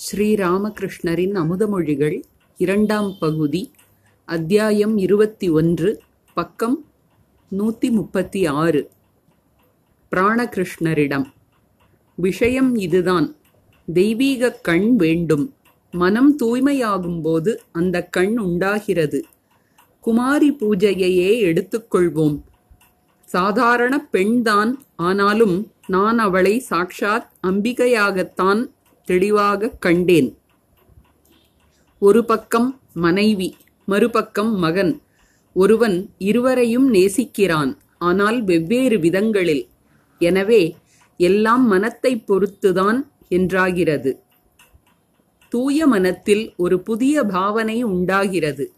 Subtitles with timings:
[0.00, 2.22] ஸ்ரீராமகிருஷ்ணரின் அமுதமொழிகள்
[2.56, 3.72] இரண்டாம் பகுதி
[4.24, 6.00] அத்தியாயம் இருபத்தி ஒன்று
[6.34, 6.84] பக்கம்
[7.48, 8.90] நூற்றி முப்பத்தி ஆறு.
[10.16, 11.24] பிராணகிருஷ்ணரிடம்
[12.14, 13.36] விஷயம் இதுதான்.
[13.92, 15.54] தெய்வீக கண் வேண்டும்.
[15.90, 19.24] மனம் தூய்மையாகும்போது அந்த கண் உண்டாகிறது.
[20.00, 22.40] குமாரி பூஜையையே எடுத்துக்கொள்வோம்.
[23.24, 28.66] சாதாரண பெண்தான் ஆனாலும் நான் அவளை சாக்ஷாத் அம்பிகையாகத்தான்
[29.04, 30.38] தெளிவாகக் கண்டேன்.
[31.98, 33.56] ஒரு பக்கம் மனைவி
[33.86, 35.02] மறுபக்கம் மகன்.
[35.52, 39.68] ஒருவன் இருவரையும் நேசிக்கிறான் ஆனால் வெவ்வேறு விதங்களில்.
[40.18, 40.76] எனவே
[41.16, 44.14] எல்லாம் மனத்தைப் பொறுத்துதான் என்றாகிறது.
[45.48, 48.72] தூய மனத்தில் ஒரு புதிய பாவனை உண்டாகிறது.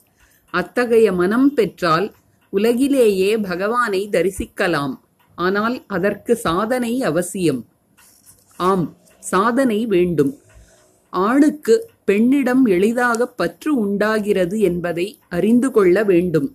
[0.50, 2.14] அத்தகைய மனம் பெற்றால்
[2.50, 5.00] உலகிலேயே பகவானை தரிசிக்கலாம்.
[5.34, 7.66] ஆனால் அதற்கு சாதனை அவசியம்.
[8.56, 10.32] ஆம் சாதனை வேண்டும்.
[11.12, 16.48] ஆணுக்கு பெண்ணிடம் எளிதாக பற்று உண்டாகிறது என்பதை அறிந்து கொள்ள வேண்டும்.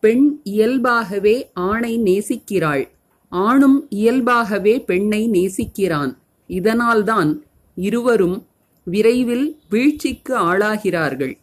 [0.00, 2.84] பெண் இயல்பாகவே ஆணை நேசிக்கிறாள்.
[3.32, 6.12] ஆணும் இயல்பாகவே பெண்ணை நேசிக்கிறான்.
[6.50, 7.30] இதனால்தான்
[7.74, 8.38] இருவரும்
[8.86, 11.34] விரைவில் வீழ்ச்சிக்கு ஆளாகிறார்கள்.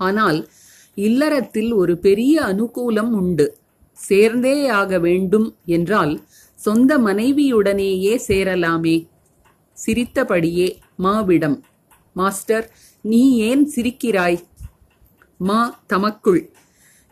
[0.00, 0.48] ஆனால்
[0.94, 3.46] இல்லறத்தில் ஒரு பெரிய அனுகூலம் உண்டு.
[3.98, 6.12] சேர்ந்தேயாக வேண்டும் என்றால்
[6.58, 8.96] சொந்த மனைவியுடனேயே சேரலாமே.
[9.76, 10.68] சிரித்தபடியே
[11.02, 11.58] மாவிடம்
[12.12, 12.66] மாஸ்டர்
[13.04, 14.38] நீ ஏன் சிரிக்கிறாய்?
[15.40, 16.40] மா தமக்குள்.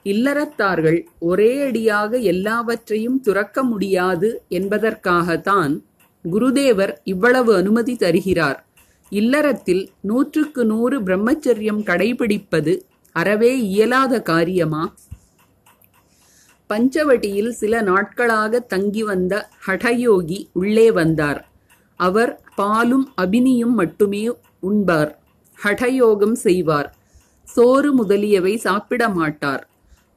[0.05, 5.73] இல்லறத்தார்கள் ஒரே அடியாக எல்லாவற்றையும் துறக்க முடியாது என்பதற்காகத்தான்
[6.25, 8.59] குருதேவர் இவ்வளவு அனுமதி தருகிறார்.
[9.13, 12.75] இல்லறத்தில் நூற்றுக்கு நூறு பிரம்மச்சரியம் கடைபிடிப்பது
[13.17, 14.83] அறவே இயலாத காரியமா?
[16.69, 21.49] பஞ்சவட்டியில் சில நாட்களாக தங்கி வந்த ஹடயோகி உள்ளே வந்தார்.
[21.97, 24.29] அவர் பாலும் அபினியும் மட்டுமே
[24.63, 25.15] உண்பார்.
[25.65, 26.97] ஹடயோகம் செய்வார்.
[27.43, 29.69] சோறு முதலியவை சாப்பிட மாட்டார்.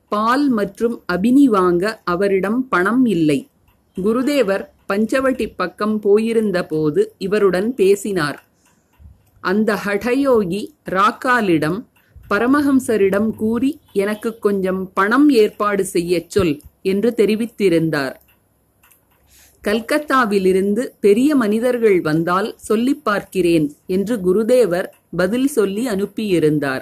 [0.09, 3.47] பால் மற்றும் அபினி வாங்க அவரிடம் பணம் இல்லை.
[3.95, 8.43] குருதேவர் பஞ்சவட்டி பக்கம் போயிருந்த போது இவருடன் பேசினார்.
[9.41, 11.85] அந்த ஹடயோகி ராக்காலிடம்
[12.29, 18.15] பரமஹம்சரிடம் கூறி எனக்கு கொஞ்சம் பணம் ஏற்பாடு செய்யச் சொல் என்று தெரிவித்திருந்தார்.
[19.63, 24.85] கல்கத்தாவிலிருந்து பெரிய மனிதர்கள் வந்தால் சொல்லிப் பார்க்கிறேன் என்று குருதேவர்
[25.17, 26.81] பதில் சொல்லி அனுப்பியிருந்தார்.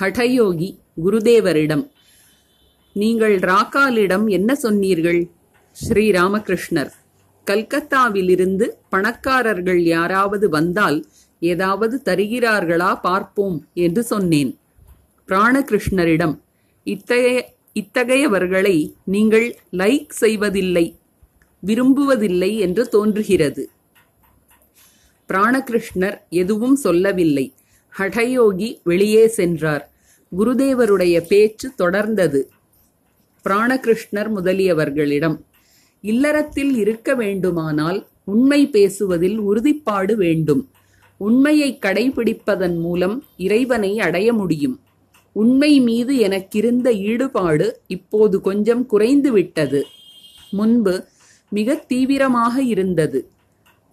[0.00, 1.90] ஹடயோகி குருதேவரிடம்
[2.92, 5.28] நீங்கள் ராக்காலிடம் என்ன சொன்னீர்கள்?
[5.72, 6.90] ஸ்ரீ ராமகிருஷ்ணர்
[7.50, 11.06] கல்கத்தாவிலிருந்து பணக்காரர்கள் யாராவது வந்தால்
[11.50, 14.52] ஏதாவது தருகிறார்களா பார்ப்போம் என்று சொன்னேன்.
[15.28, 16.34] பிராணகிருஷ்ணரிடம்
[16.86, 17.36] இத்தகைய
[17.80, 20.86] இத்தகையவர்களை நீங்கள் லைக் செய்வதில்லை
[21.62, 23.62] விரும்புவதில்லை என்று தோன்றுகிறது.
[25.28, 27.46] பிராணகிருஷ்ணர் எதுவும் சொல்லவில்லை.
[27.98, 29.84] ஹடயோகி வெளியே சென்றார்.
[30.32, 32.40] குருதேவருடைய பேச்சு தொடர்ந்தது.
[33.44, 35.36] பிராணகிருஷ்ணர் முதலியவர்களிடம்
[36.04, 40.62] இல்லறத்தில் இருக்க வேண்டுமானால் உண்மை பேசுவதில் உறுதிப்பாடு வேண்டும்.
[41.26, 44.76] உண்மையை கடைபிடிப்பதன் மூலம் இறைவனை அடைய முடியும்.
[45.36, 49.80] உண்மை மீது எனக்கிருந்த ஈடுபாடு இப்போது கொஞ்சம் குறைந்துவிட்டது.
[50.50, 50.94] முன்பு
[51.52, 53.20] மிக தீவிரமாக இருந்தது.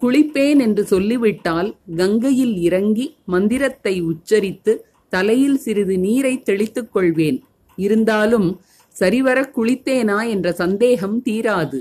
[0.02, 4.74] குளிப்பேன் என்று சொல்லிவிட்டால் கங்கையில் இறங்கி மந்திரத்தை உச்சரித்து
[5.12, 7.38] தலையில் சிறிது நீரை தெளித்துக் கொள்வேன்.
[7.78, 8.48] இருந்தாலும்
[8.96, 11.80] சரிவர குளித்தேனா என்ற சந்தேகம் தீராது.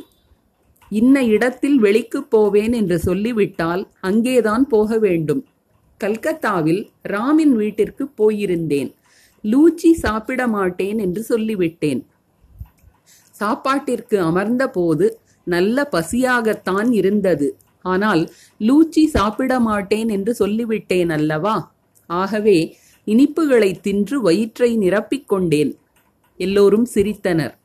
[0.89, 5.45] இன்ன இடத்தில் வெளிக்குப் போவேன் என்று சொல்லிவிட்டால் அங்கேதான் போக வேண்டும்.
[5.97, 8.93] கல்கத்தாவில் ராமின் வீட்டிற்கு போயிருந்தேன்.
[9.43, 12.05] லூச்சி சாப்பிட மாட்டேன் என்று சொல்லிவிட்டேன்.
[13.31, 17.57] சாப்பாட்டிற்கு அமர்ந்த போது நல்ல பசியாகத்தான் இருந்தது.
[17.81, 18.29] ஆனால்
[18.59, 21.75] லூச்சி சாப்பிட மாட்டேன் என்று சொல்லிவிட்டேன் அல்லவா?
[22.07, 25.77] ஆகவே இனிப்புகளை தின்று வயிற்றை நிரப்பிக் கொண்டேன்.
[26.37, 27.58] எல்லோரும் சிரித்தனர்.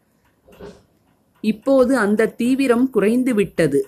[1.44, 3.80] இப்போது அந்த தீவிரம் குறைந்து விட்டது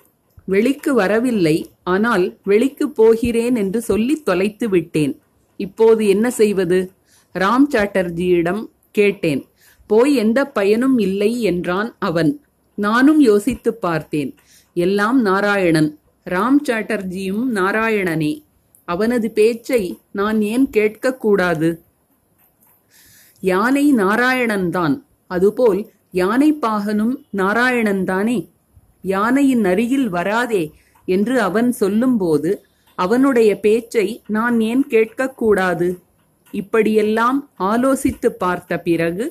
[0.44, 5.12] வெளிக்கு வரவில்லை ஆனால் வெளிக்கு போகிறேன் என்று சொல்லி தொலைத்து விட்டேன்.
[5.60, 6.78] இப்போது என்ன செய்வது?
[7.34, 9.42] ராம் சாட்டர்ஜியிடம் கேட்டேன்.
[9.86, 12.32] போய் எந்த பயனும் இல்லை என்றான் அவன்.
[12.74, 14.34] நானும் யோசித்து பார்த்தேன்.
[14.74, 15.90] எல்லாம் நாராயணன்.
[16.30, 18.32] ராம் சாட்டர்ஜியும் நாராயணனே.
[18.84, 19.82] அவனது பேச்சை
[20.12, 21.70] நான் ஏன் கேட்கக்கூடாது?
[23.42, 24.96] யானை நாராயணன்தான்.
[25.30, 25.80] அதுபோல்
[26.18, 28.38] யானை பாகனும் நாராயணன்தானே
[29.12, 30.64] யானையின் அருகில் வராதே
[31.08, 32.50] என்று அவன் சொல்லும்போது
[32.98, 35.88] அவனுடைய பேச்சை நான் ஏன் கேட்கக்கூடாது?
[36.54, 37.38] இப்படியெல்லாம்
[37.70, 39.26] ஆலோசித்து பார்த்த பிறகு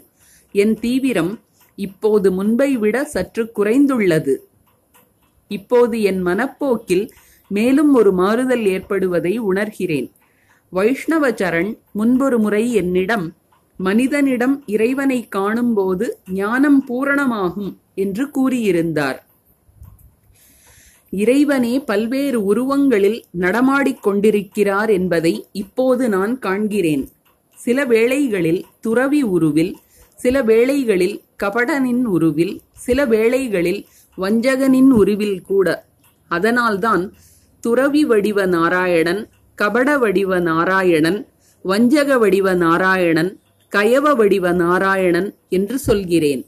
[0.56, 1.34] என் தீவிரம்
[1.78, 4.36] இப்போது முன்பை விட சற்று குறைந்துள்ளது.
[5.52, 7.06] இப்போது என் மனப்போக்கில்
[7.52, 10.08] மேலும் ஒரு மாறுதல் ஏற்படுவதை உணர்கிறேன்.
[10.74, 13.26] வைஷ்ணவ சரண் முன்பொரு முறை என்னிடம்
[13.78, 19.16] மனிதனிடம் இறைவனை காணும்போது ஞானம் பூரணமாகும் என்று கூறியிருந்தார்.
[21.10, 27.08] இறைவனே பல்வேறு உருவங்களில் நடமாடிக் கொண்டிருக்கிறார் என்பதை இப்போது நான் காண்கிறேன்.
[27.54, 29.78] சில வேளைகளில் துறவி உருவில்
[30.16, 33.86] சில வேளைகளில் கபடனின் உருவில் சில வேளைகளில்
[34.18, 35.86] வஞ்சகனின் உருவில் கூட.
[36.28, 37.14] அதனால்தான்
[37.62, 41.28] துறவி வடிவ நாராயணன் கபட வடிவ நாராயணன்
[41.62, 43.40] வஞ்சக வடிவ நாராயணன்
[43.72, 46.46] கயவ வடிவ நாராயணன் என்று சொல்கிறேன்.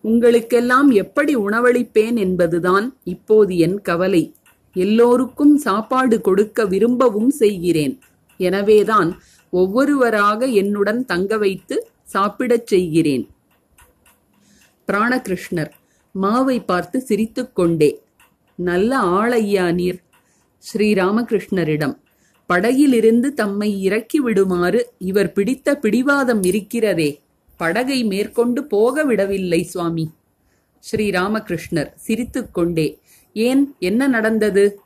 [0.00, 4.34] உங்களுக்கெல்லாம் எப்படி உணவளிப்பேன் என்பதுதான் இப்போது என் கவலை.
[4.72, 7.98] எல்லோருக்கும் சாப்பாடு கொடுக்க விரும்பவும் செய்கிறேன்.
[8.36, 13.28] எனவேதான் ஒவ்வொருவராக என்னுடன் தங்க வைத்து சாப்பிடச் செய்கிறேன்.
[14.92, 15.70] பிராணகிருஷ்ணர்
[16.20, 18.02] மாவை பார்த்து சிரித்துக்கொண்டே
[18.56, 20.02] நல்ல ஆளையா நீர்
[20.64, 21.96] ஸ்ரீராமகிருஷ்ணரிடம்
[22.46, 27.22] படகிலிருந்து தம்மை இறக்கி விடுமாறு இவர் பிடித்த பிடிவாதம் இருக்கிறதே.
[27.56, 30.10] படகை மேற்கொண்டு போக விடவில்லை சுவாமி.
[30.84, 32.98] ஸ்ரீராமகிருஷ்ணர் சிரித்துக்கொண்டே
[33.32, 33.74] ஏன்?
[33.78, 34.80] என்ன நடந்தது?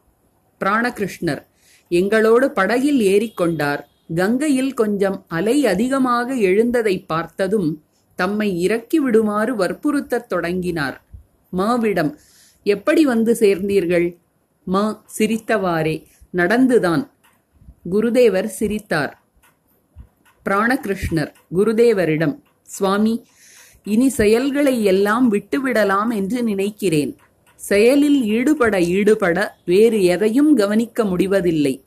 [0.61, 1.47] பிராணகிருஷ்ணர்
[1.89, 3.81] எங்களோடு படகில் ஏறிக்கொண்டார்
[4.15, 7.85] கங்கையில் கொஞ்சம் அலை அதிகமாக எழுந்ததை பார்த்ததும்
[8.17, 11.05] தம்மை இறக்கி விடுமாறு வற்புறுத்தத் தொடங்கினார்.
[11.57, 12.15] மாவிடம்
[12.63, 14.17] எப்படி வந்து சேர்ந்தீர்கள்?
[14.65, 16.05] மா சிரித்தவாறே
[16.37, 17.11] நடந்துதான்.
[17.91, 19.23] குருதேவர் சிரித்தார்.
[20.45, 23.27] பிராணகிருஷ்ணர் குருதேவரிடம் சுவாமி
[23.85, 27.17] இனி செயல்களை எல்லாம் விட்டுவிடலாம் என்று நினைக்கிறேன்.
[27.57, 31.85] செயலில் ஈடுபட ஈடுபட வேறு எதையும் கவனிக்க முடிவதில்லை.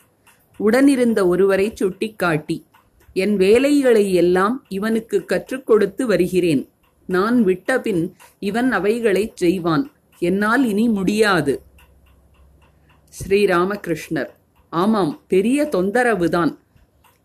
[0.57, 2.65] உடனிருந்த ஒருவரை சுட்டிக்காட்டி
[3.13, 6.69] என் வேலைகளை எல்லாம் இவனுக்கு கற்றுக் கொடுத்து வருகிறேன்.
[7.05, 9.91] நான் விட்டபின் இவன் அவைகளைச் செய்வான்.
[10.19, 11.63] என்னால் இனி முடியாது
[13.13, 14.31] ஸ்ரீராமகிருஷ்ணர்
[14.71, 16.57] ஆமாம் பெரிய தொந்தரவுதான்.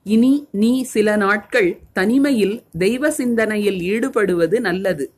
[0.02, 5.10] இனி நீ சில நாட்கள் தனிமையில் தெய்வ சிந்தனையில் ஈடுபடுவது நல்லது.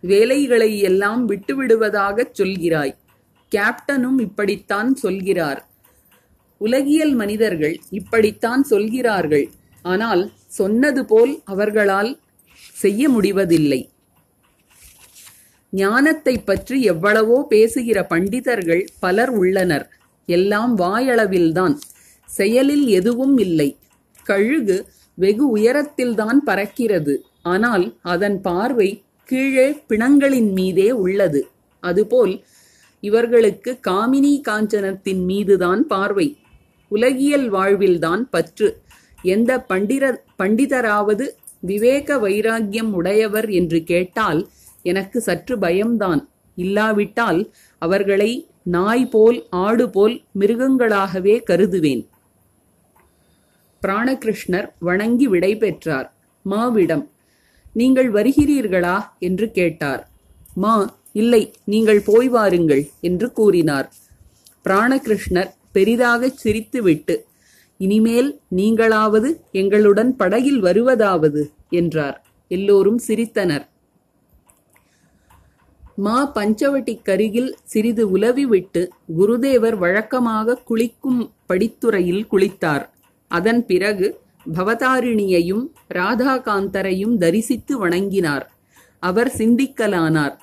[0.00, 2.94] வேலைகளை எல்லாம் விட்டுவிடுவதாகச் சொல்கிறாய்.
[3.52, 5.68] கேப்டனும் இப்படித்தான் சொல்கிறார்.
[6.58, 9.50] உலகியல் மனிதர்கள் இப்படித்தான் சொல்கிறார்கள்.
[9.82, 12.20] ஆனால் சொன்னது போல் அவர்களால்
[12.72, 13.90] செய்ய முடிவதில்லை.
[15.70, 19.86] ஞானத்தை பற்றி எவ்வளவோ பேசுகிற பண்டிதர்கள் பலர் உள்ளனர்.
[20.26, 21.76] எல்லாம் வாயளவில்தான்.
[22.24, 23.76] செயலில் எதுவும் இல்லை.
[24.24, 27.16] கழுகு வெகு உயரத்தில்தான் பறக்கிறது.
[27.42, 31.48] ஆனால் அதன் பார்வை கீழே பிணங்களின் மீதே உள்ளது.
[31.80, 32.44] அதுபோல்
[33.00, 36.38] இவர்களுக்கு காமினி காஞ்சனத்தின் மீதுதான் பார்வை.
[36.88, 38.80] உலகியல் வாழ்வில்தான் பற்று.
[39.22, 41.28] எந்த பண்டிர பண்டிதராவது
[41.60, 44.48] விவேக வைராக்கியம் உடையவர் என்று கேட்டால்
[44.82, 46.28] எனக்கு சற்று பயம்தான்.
[46.54, 52.06] இல்லாவிட்டால் அவர்களை நாய் போல் ஆடு போல் மிருகங்களாகவே கருதுவேன்.
[53.86, 56.14] பிராணகிருஷ்ணர் வணங்கி விடை பெற்றார்.
[56.50, 57.08] மாவிடம்
[57.72, 59.04] நீங்கள் வருகிறீர்களா?
[59.18, 60.08] என்று கேட்டார்.
[60.54, 63.92] மா இல்லை நீங்கள் போய் வாருங்கள் என்று கூறினார்.
[64.64, 67.16] பிராணகிருஷ்ணர் பெரிதாகச் சிரித்துவிட்டு
[67.76, 72.26] இனிமேல் நீங்களாவது எங்களுடன் படகில் வருவதாவது என்றார்.
[72.48, 73.68] எல்லோரும் சிரித்தனர்.
[76.00, 78.88] மா பஞ்சவட்டிக்கருகில் சிறிது உலவிவிட்டு
[79.18, 82.88] குருதேவர் வழக்கமாக குளிக்கும் படித்துறையில் குளித்தார்.
[83.28, 84.20] அதன் பிறகு
[84.54, 88.46] பவதாரிணியையும் ராதாகாந்தரையும் தரிசித்து வணங்கினார்.
[88.98, 90.36] அவர் சிந்திக்கலானார்.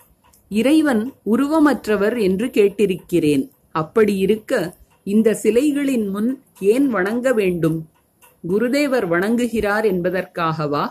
[0.49, 3.49] இறைவன் உருவமற்றவர் என்று கேட்டிருக்கிறேன்.
[3.71, 7.89] அப்படி இருக்க இந்த சிலைகளின் முன் ஏன் வணங்க வேண்டும்?
[8.47, 10.87] குருதேவர் வணங்குகிறார் என்பதற்காகவா?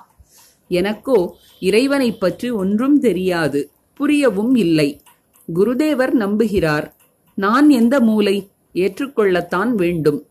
[0.68, 3.70] எனக்கோ இறைவனைப் பற்றி ஒன்றும் தெரியாது.
[4.00, 5.02] புரியவும் இல்லை.
[5.54, 6.90] குருதேவர் நம்புகிறார்
[7.34, 10.26] நான் எந்த மூலை ஏற்றுக்கொள்ளத்தான் வேண்டும்?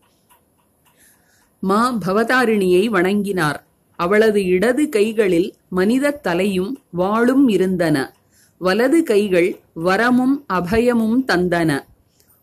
[1.58, 3.64] மா பவதாரிணியை வணங்கினார்.
[3.96, 8.16] அவளது இடது கைகளில் மனித தலையும் வாளும் இருந்தன.
[8.58, 11.80] வலது கைகள் வரமும் அபயமும் தந்தன.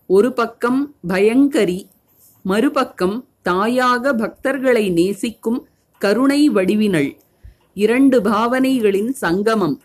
[0.05, 1.83] ஒரு பக்கம் பயங்கரி
[2.43, 7.15] மறுபக்கம் தாயாக பக்தர்களை நேசிக்கும் கருணை வடிவினள்.
[7.73, 9.81] இரண்டு பாவனைகளின் சங்கமம்.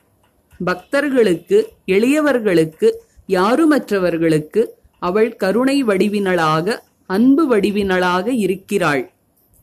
[0.65, 2.91] பக்தர்களுக்கு எளியவர்களுக்கு
[3.29, 4.67] யாருமற்றவர்களுக்கு
[4.99, 9.13] அவள் கருணை வடிவினளாக அன்பு வடிவினளாக இருக்கிறாள்.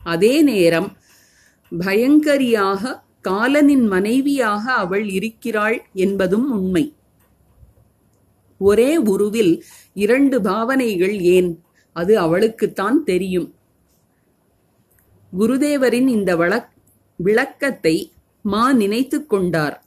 [0.04, 0.98] அதே நேரம்
[1.80, 6.96] பயங்கரியாக காலனின் மனைவியாக அவள் இருக்கிறாள் என்பதும் உண்மை.
[8.58, 11.64] ஒரே உருவில் இரண்டு பாவனைகள் ஏன்?
[11.94, 13.54] அது அவளுக்குத்தான் தெரியும்.
[15.40, 16.70] குருதேவரின் இந்த வழக்
[17.16, 18.12] விளக்கத்தை
[18.42, 19.85] மா நினைத்து கொண்டார்.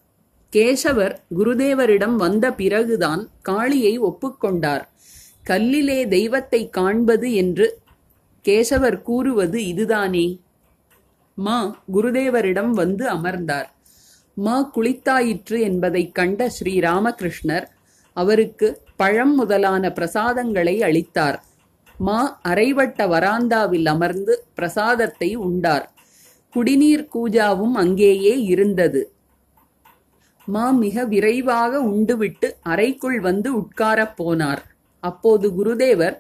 [0.56, 4.84] கேசவர் குருதேவரிடம் வந்த பிறகுதான் காளியை ஒப்புக்கொண்டார்.
[5.46, 7.78] கல்லிலே தெய்வத்தை காண்பது என்று
[8.44, 10.40] கேசவர் கூறுவது இதுதானே
[11.34, 13.74] மா குருதேவரிடம் வந்து அமர்ந்தார்.
[14.34, 17.66] மா குளித்தாயிற்று என்பதைக் கண்ட ஸ்ரீ ராமகிருஷ்ணர்
[18.12, 21.44] அவருக்கு பழம் முதலான பிரசாதங்களை அளித்தார்.
[21.98, 25.92] மா அரைவட்ட வராந்தாவில் அமர்ந்து பிரசாதத்தை உண்டார்.
[26.50, 29.12] குடிநீர் கூஜாவும் அங்கேயே இருந்தது.
[30.48, 34.62] மா மிக விரைவாக உண்டுவிட்டு அறைக்குள் வந்து உட்காரப் போனார்.
[35.00, 36.16] அப்போது குருதேவர்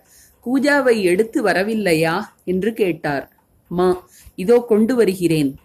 [0.46, 2.16] கூஜாவை எடுத்து வரவில்லையா?
[2.44, 3.24] என்று கேட்டார்.
[3.68, 3.88] மா
[4.34, 5.56] இதோ கொண்டு வருகிறேன்.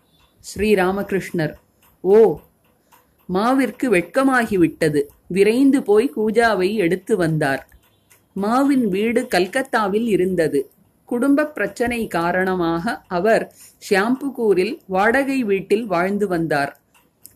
[0.46, 1.54] ஸ்ரீராமகிருஷ்ணர்.
[2.02, 2.40] ஓ
[3.34, 5.02] மாவிற்கு வெட்கமாகிவிட்டது.
[5.28, 7.68] விரைந்து போய் கூஜாவை எடுத்து வந்தார்.
[8.36, 10.72] மாவின் வீடு கல்கத்தாவில் இருந்தது.
[11.10, 13.44] குடும்ப பிரச்சனை காரணமாக அவர்
[13.90, 16.74] ஷியாம்புகூரில் வாடகை வீட்டில் வாழ்ந்து வந்தார்.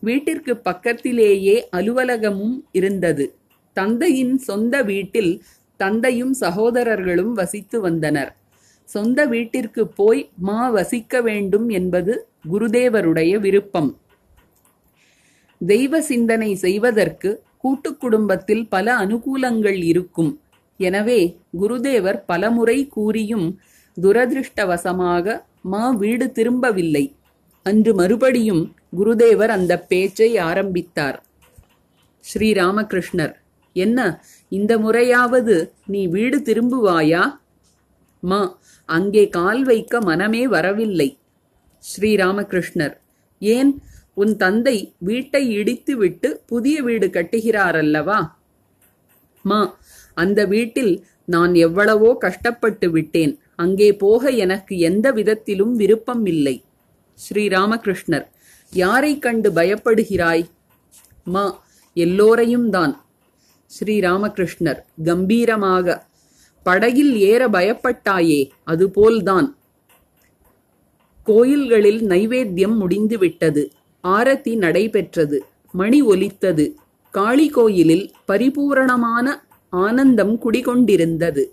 [0.00, 3.34] வீட்டிற்கு பக்கத்திலேயே அலுவலகமும் இருந்தது.
[3.72, 5.42] தந்தையின் சொந்த வீட்டில்
[5.76, 8.36] தந்தையும் சகோதரர்களும் வசித்து வந்தனர்.
[8.84, 12.12] சொந்த வீட்டிற்கு போய் மா வசிக்க வேண்டும் என்பது
[12.50, 13.90] குருதேவருடைய விருப்பம்.
[15.60, 20.38] தெய்வ சிந்தனை செய்வதற்கு கூட்டு குடும்பத்தில் பல அனுகூலங்கள் இருக்கும்.
[20.80, 21.20] எனவே
[21.60, 23.46] குருதேவர் பலமுறை கூறியும்
[23.96, 27.04] துரதிருஷ்டவசமாக மா வீடு திரும்பவில்லை.
[27.68, 28.62] அன்று மறுபடியும்
[28.98, 31.18] குருதேவர் அந்த பேச்சை ஆரம்பித்தார்.
[32.24, 33.34] ஸ்ரீராமகிருஷ்ணர்
[33.76, 33.98] என்ன
[34.52, 35.56] இந்த முறையாவது
[35.92, 37.22] நீ வீடு திரும்புவாயா?
[38.22, 38.40] மா
[38.88, 41.10] அங்கே கால் வைக்க மனமே வரவில்லை.
[41.84, 42.94] ஸ்ரீராமகிருஷ்ணர்
[43.42, 43.70] ஏன்
[44.22, 44.76] உன் தந்தை
[45.08, 48.20] வீட்டை இடித்துவிட்டு புதிய வீடு கட்டுகிறாரல்லவா?
[49.44, 49.60] மா
[50.14, 50.92] அந்த வீட்டில்
[51.34, 53.32] நான் எவ்வளவோ கஷ்டப்பட்டு விட்டேன்.
[53.64, 56.56] அங்கே போக எனக்கு எந்த விதத்திலும் விருப்பம் இல்லை.
[57.24, 58.26] ஸ்ரீராமகிருஷ்ணர்.
[58.72, 60.44] யாரை கண்டு பயப்படுகிறாய்?
[61.24, 63.04] மா எல்லோரையும் தான்.
[63.70, 66.06] ஸ்ரீராமகிருஷ்ணர் கம்பீரமாக
[66.62, 69.56] படகில் ஏற பயப்பட்டாயே அதுபோல்தான்.
[71.24, 73.72] கோயில்களில் நைவேத்தியம் முடிந்துவிட்டது.
[74.04, 75.44] ஆரத்தி நடைபெற்றது.
[75.72, 76.76] மணி ஒலித்தது.
[77.10, 81.44] காளி கோயிலில் பரிபூரணமான ஆனந்தம் குடிகொண்டிருந்தது.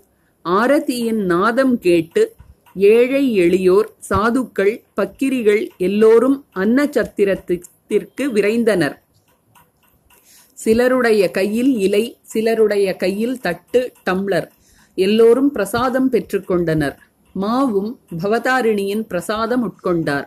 [0.44, 2.34] ஆரத்தியின் நாதம் கேட்டு
[2.76, 8.94] ஏழை எளியோர் சாதுக்கள் பக்கிரிகள் எல்லோரும் அன்னச்சத்திரத்திற்கு விரைந்தனர்.
[10.52, 14.46] சிலருடைய கையில் இலை சிலருடைய கையில் தட்டு டம்ளர்.
[14.94, 16.96] எல்லோரும் பிரசாதம் பெற்றுக்கொண்டனர்.
[17.40, 20.26] மாவும் பவதாரிணியின் பிரசாதம் உட்கொண்டார்.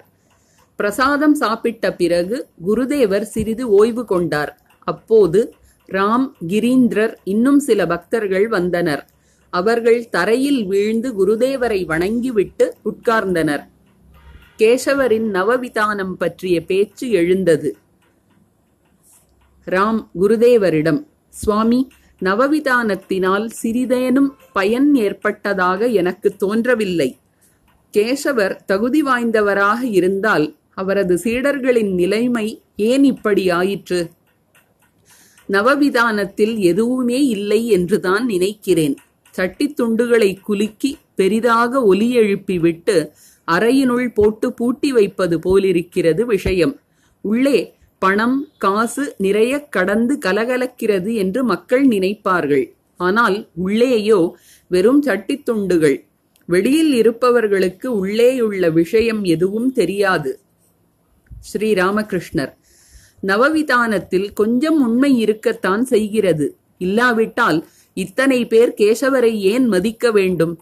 [0.76, 4.62] பிரசாதம் சாப்பிட்ட பிறகு குருதேவர் சிறிது ஓய்வு கொண்டார்.
[4.84, 5.56] அப்போது
[5.88, 9.10] ராம் கிரீந்திரர் இன்னும் சில பக்தர்கள் வந்தனர்.
[9.50, 13.68] அவர்கள் தரையில் வீழ்ந்து குருதேவரை வணங்கிவிட்டு உட்கார்ந்தனர்.
[14.58, 17.78] கேசவரின் நவவிதானம் பற்றிய பேச்சு எழுந்தது.
[19.66, 21.88] ராம் குருதேவரிடம் சுவாமி
[22.22, 27.18] நவவிதானத்தினால் சிறிதேனும் பயன் ஏற்பட்டதாக எனக்கு தோன்றவில்லை.
[27.98, 34.10] கேசவர் தகுதி வாய்ந்தவராக இருந்தால் அவரது சீடர்களின் நிலைமை ஏன் இப்படி ஆயிற்று?
[35.50, 38.98] நவவிதானத்தில் எதுவுமே இல்லை என்றுதான் நினைக்கிறேன்.
[39.32, 43.10] சட்டித் துண்டுகளை குலுக்கி பெரிதாக ஒலி எழுப்பிவிட்டு
[43.48, 46.80] அறையினுள் போட்டு பூட்டி வைப்பது போலிருக்கிறது விஷயம்.
[47.22, 52.66] உள்ளே பணம் காசு நிறைய கடந்து கலகலக்கிறது என்று மக்கள் நினைப்பார்கள்.
[52.98, 56.04] ஆனால் உள்ளேயோ வெறும் சட்டித் துண்டுகள்.
[56.46, 60.40] வெளியில் இருப்பவர்களுக்கு உள்ளேயுள்ள விஷயம் எதுவும் தெரியாது.
[61.54, 62.54] ஸ்ரீராமகிருஷ்ணர்.
[63.28, 66.56] நவவிதானத்தில் கொஞ்சம் உண்மை இருக்கத்தான் செய்கிறது.
[66.78, 70.62] இல்லாவிட்டால் இத்தனை பேர் கேசவரை ஏன் மதிக்க வேண்டும்?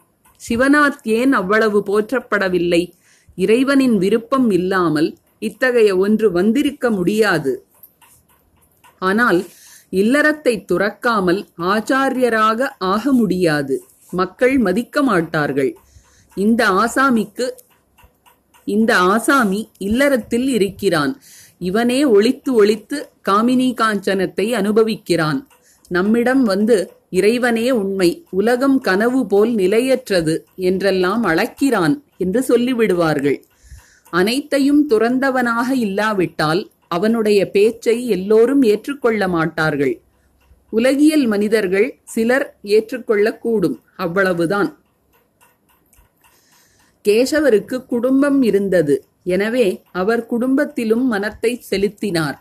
[0.49, 2.93] சிவநாத் ஏன் அவ்வளவு போற்றப்படவில்லை?
[3.35, 7.65] இறைவனின் விருப்பம் இல்லாமல் இத்தகைய ஒன்று வந்திருக்க முடியாது.
[8.99, 9.45] ஆனால்
[9.89, 13.83] இல்லறத்தை துறக்காமல் ஆச்சாரியராக ஆக முடியாது.
[14.11, 15.77] மக்கள் மதிக்க மாட்டார்கள்.
[16.35, 17.47] இந்த ஆசாமிக்கு
[18.63, 21.21] இந்த ஆசாமி இல்லறத்தில் இருக்கிறான்.
[21.57, 25.47] இவனே ஒழித்து ஒழித்து காமினி காஞ்சனத்தை அனுபவிக்கிறான்.
[25.87, 26.77] நம்மிடம் வந்து
[27.09, 33.37] இறைவனே உண்மை உலகம் கனவு போல் நிலையற்றது என்றெல்லாம் அளக்கிறான் என்று சொல்லிவிடுவார்கள்.
[34.09, 40.01] அனைத்தையும் துறந்தவனாக இல்லாவிட்டால் அவனுடைய பேச்சை எல்லோரும் ஏற்றுக்கொள்ள மாட்டார்கள்.
[40.69, 44.77] உலகியல் மனிதர்கள் சிலர் ஏற்றுக்கொள்ளக்கூடும் அவ்வளவுதான்.
[47.05, 48.95] கேசவருக்கு குடும்பம் இருந்தது.
[49.23, 52.37] எனவே அவர் குடும்பத்திலும் மனத்தை செலுத்தினார்.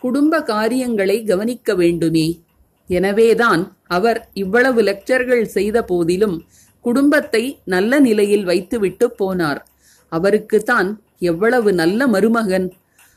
[0.00, 2.40] குடும்ப காரியங்களை கவனிக்க வேண்டுமே.
[2.86, 6.46] எனவேதான் அவர் இவ்வளவு லெக்சர்கள் செய்த போதிலும்
[6.80, 9.60] குடும்பத்தை நல்ல நிலையில் வைத்துவிட்டு போனார்.
[10.08, 12.72] அவருக்குத்தான் எவ்வளவு நல்ல மருமகன்.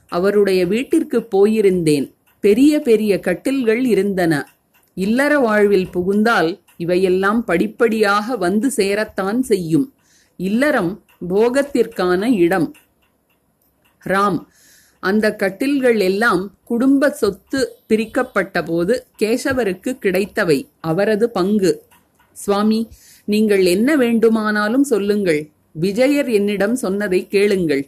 [0.07, 2.13] அவருடைய வீட்டிற்கு போயிருந்தேன்.
[2.39, 4.49] பெரிய பெரிய கட்டில்கள் இருந்தன.
[4.93, 9.93] இல்லற வாழ்வில் புகுந்தால் இவையெல்லாம் படிப்படியாக வந்து சேரத்தான் செய்யும்.
[10.37, 12.75] இல்லறம் போகத்திற்கான இடம்.
[14.05, 14.39] ராம்
[15.09, 17.59] அந்த கட்டில்கள் எல்லாம் குடும்ப சொத்து
[17.89, 20.59] பிரிக்கப்பட்ட போது கேசவருக்கு கிடைத்தவை.
[20.91, 21.73] அவரது பங்கு.
[22.35, 22.79] சுவாமி
[23.33, 25.41] நீங்கள் என்ன வேண்டுமானாலும் சொல்லுங்கள்.
[25.85, 27.83] விஜயர் என்னிடம் சொன்னதை கேளுங்கள்.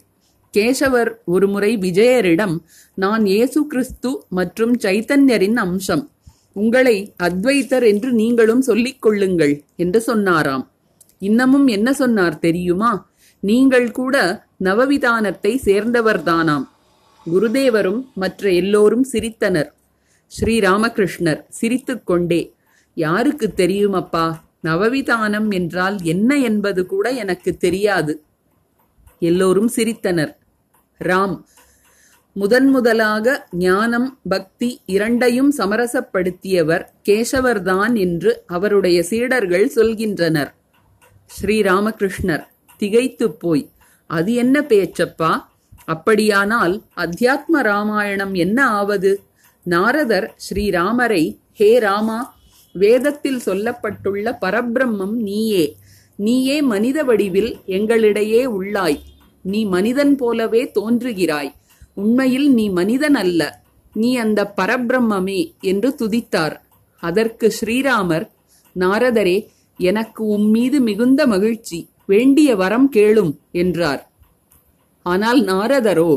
[0.53, 2.55] கேசவர் ஒருமுறை விஜயரிடம்
[3.03, 6.03] நான் இயேசு கிறிஸ்து மற்றும் சைத்தன்யரின் அம்சம்.
[6.61, 10.63] உங்களை அத்வைத்தர் என்று நீங்களும் சொல்லிக் கொள்ளுங்கள் என்று சொன்னாராம்.
[11.29, 12.91] இன்னமும் என்ன சொன்னார் தெரியுமா?
[13.43, 14.15] நீங்கள் கூட
[14.63, 16.65] நவவிதானத்தை சேர்ந்தவர்தானாம்.
[17.33, 19.69] குருதேவரும் மற்ற எல்லோரும் சிரித்தனர்.
[20.39, 22.53] ஸ்ரீராமகிருஷ்ணர் சிரித்துக்கொண்டே
[22.93, 24.39] யாருக்கு தெரியுமப்பா?
[24.63, 28.23] நவவிதானம் என்றால் என்ன என்பது கூட எனக்கு தெரியாது.
[29.19, 30.35] எல்லோரும் சிரித்தனர்.
[30.99, 31.43] ராம்
[32.33, 40.53] முதன் முதலாக ஞானம் பக்தி இரண்டையும் சமரசப்படுத்தியவர் கேசவர்தான் என்று அவருடைய சீடர்கள் சொல்கின்றனர்.
[41.41, 42.45] ஸ்ரீராமகிருஷ்ணர்
[42.77, 43.69] திகைத்துப் போய்
[44.07, 45.41] அது என்ன பேச்சப்பா?
[45.87, 49.11] அப்படியானால் அத்தியாத்ம ராமாயணம் என்ன ஆவது?
[49.65, 52.19] நாரதர் ஸ்ரீராமரை ஹே ராமா
[52.75, 55.65] வேதத்தில் சொல்லப்பட்டுள்ள பரபிரம்மம் நீயே
[56.17, 58.99] நீயே மனித வடிவில் எங்களிடையே உள்ளாய்.
[59.41, 61.51] நீ மனிதன் போலவே தோன்றுகிறாய்.
[61.93, 63.41] உண்மையில் நீ மனிதன் அல்ல
[63.93, 66.55] நீ அந்த பரபிரம்மே என்று துதித்தார்.
[67.03, 68.25] அதற்கு ஸ்ரீராமர்
[68.75, 69.37] நாரதரே
[69.79, 74.01] எனக்கு உம்மீது மிகுந்த மகிழ்ச்சி வேண்டிய வரம் கேளும் என்றார்.
[75.07, 76.11] ஆனால் நாரதரோ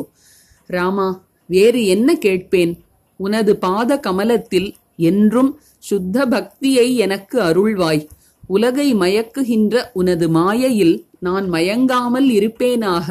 [0.71, 1.09] ராமா
[1.49, 2.73] வேறு என்ன கேட்பேன்?
[3.21, 4.69] உனது பாத கமலத்தில்
[5.11, 8.03] என்றும் சுத்த பக்தியை எனக்கு அருள்வாய்.
[8.47, 13.09] உலகை மயக்குகின்ற உனது மாயையில் நான் மயங்காமல் இருப்பேனாக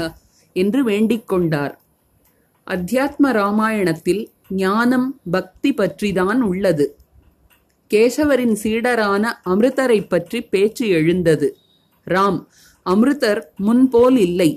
[0.55, 1.74] என்று வேண்டிக் கொண்டார்.
[2.67, 4.24] அத்தியாத்ம ராமாயணத்தில்
[4.63, 6.86] ஞானம் பக்தி பற்றிதான் உள்ளது.
[7.91, 11.48] கேசவரின் சீடரான அமிர்தரை பற்றி பேச்சு எழுந்தது.
[12.07, 12.39] ராம்
[12.86, 14.51] அமிர்தர் முன்போல் இல்லை.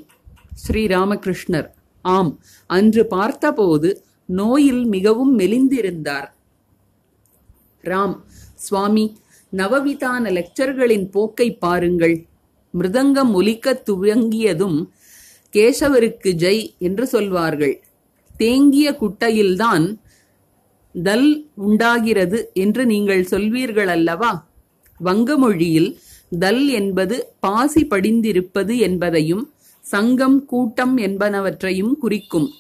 [0.67, 1.69] ஸ்ரீராமகிருஷ்ணர்.
[2.03, 6.29] ஆம் அன்று பார்த்தபோது நோயில் மிகவும் மெலிந்திருந்தார்.
[7.83, 8.17] ராம்
[8.55, 9.17] சுவாமி
[9.53, 12.27] நவவிதான லெக்சர்களின் போக்கை பாருங்கள்.
[12.79, 14.89] மிருதங்கம் ஒலிக்கத் துவங்கியதும்
[15.53, 17.83] கேசவருக்கு ஜெய் என்று சொல்வார்கள்.
[18.37, 20.01] தேங்கிய குட்டையில்தான்
[21.03, 24.51] தல் உண்டாகிறது என்று நீங்கள் சொல்வீர்கள் அல்லவா
[24.99, 26.01] வங்க மொழியில்
[26.39, 29.53] தல் என்பது பாசி படிந்திருப்பது என்பதையும்
[29.85, 32.51] சங்கம் கூட்டம் என்பனவற்றையும் குறிக்கும்.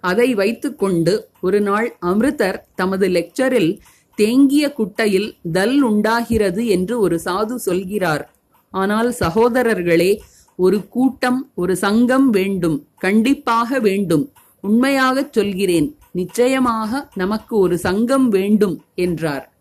[0.00, 3.78] அதை வைத்துக்கொண்டு ஒரு நாள் அமிர்தர் தமது லெக்சரில்
[4.14, 8.34] தேங்கிய குட்டையில் தல் உண்டாகிறது என்று ஒரு சாது சொல்கிறார்.
[8.70, 10.20] ஆனால் சகோதரர்களே
[10.56, 14.32] ஒரு கூட்டம் ஒரு சங்கம் வேண்டும் கண்டிப்பாக வேண்டும்.
[14.60, 19.52] உண்மையாகச் சொல்கிறேன் நிச்சயமாக நமக்கு ஒரு சங்கம் வேண்டும் என்றார்.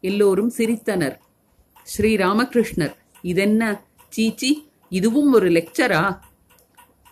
[0.00, 1.16] எல்லோரும் சிரித்தனர்.
[1.82, 4.65] ஸ்ரீ ராமகிருஷ்ணர் இதென்ன சீச்சி?
[4.88, 6.18] இதுவும் ஒரு லெக்சரா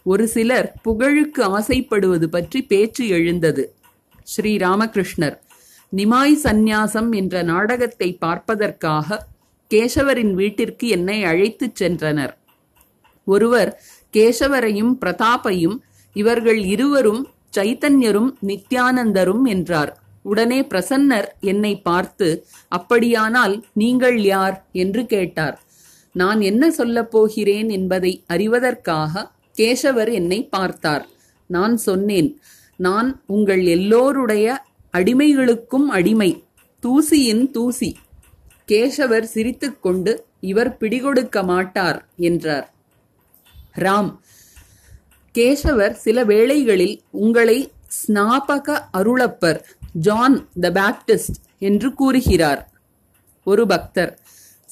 [0.03, 3.75] ஒரு சிலர் புகழுக்கு ஆசைப்படுவது பற்றி பேச்சு எழுந்தது.
[4.23, 5.37] ஸ்ரீ ராமகிருஷ்ணர்
[5.97, 9.27] நிமாய் சந்நியாசம் என்ற நாடகத்தை பார்ப்பதற்காக
[9.71, 12.37] கேசவரின் வீட்டிற்கு என்னை அழைத்துச் சென்றனர்.
[13.25, 13.83] ஒருவர்
[14.13, 15.77] கேசவரையும் பிரதாப்பையும்
[16.13, 19.99] இவர்கள் இருவரும் சைத்தன்யரும் நித்யானந்தரும் என்றார்.
[20.23, 24.65] உடனே பிரசன்னர் என்னை பார்த்து அப்படியானால் நீங்கள் யார்?
[24.73, 25.64] என்று கேட்டார்.
[26.15, 31.05] நான் என்ன சொல்லப் போகிறேன் என்பதை அறிவதற்காக கேசவர் என்னை பார்த்தார்.
[31.47, 32.41] நான் சொன்னேன்
[32.77, 36.31] நான் உங்கள் எல்லோருடைய அடிமைகளுக்கும் அடிமை
[36.83, 37.91] தூசியின் தூசி.
[38.69, 42.67] கேசவர் சிரித்துக்கொண்டு இவர் பிடிகொடுக்க மாட்டார் என்றார்.
[43.79, 44.11] ராம்
[45.35, 47.59] கேசவர் சில வேளைகளில் உங்களை
[47.99, 49.61] ஸ்நாபக அருளப்பர்
[49.93, 52.63] ஜான் த பேப்டிஸ்ட் என்று கூறுகிறார்.
[53.47, 54.13] ஒரு பக்தர்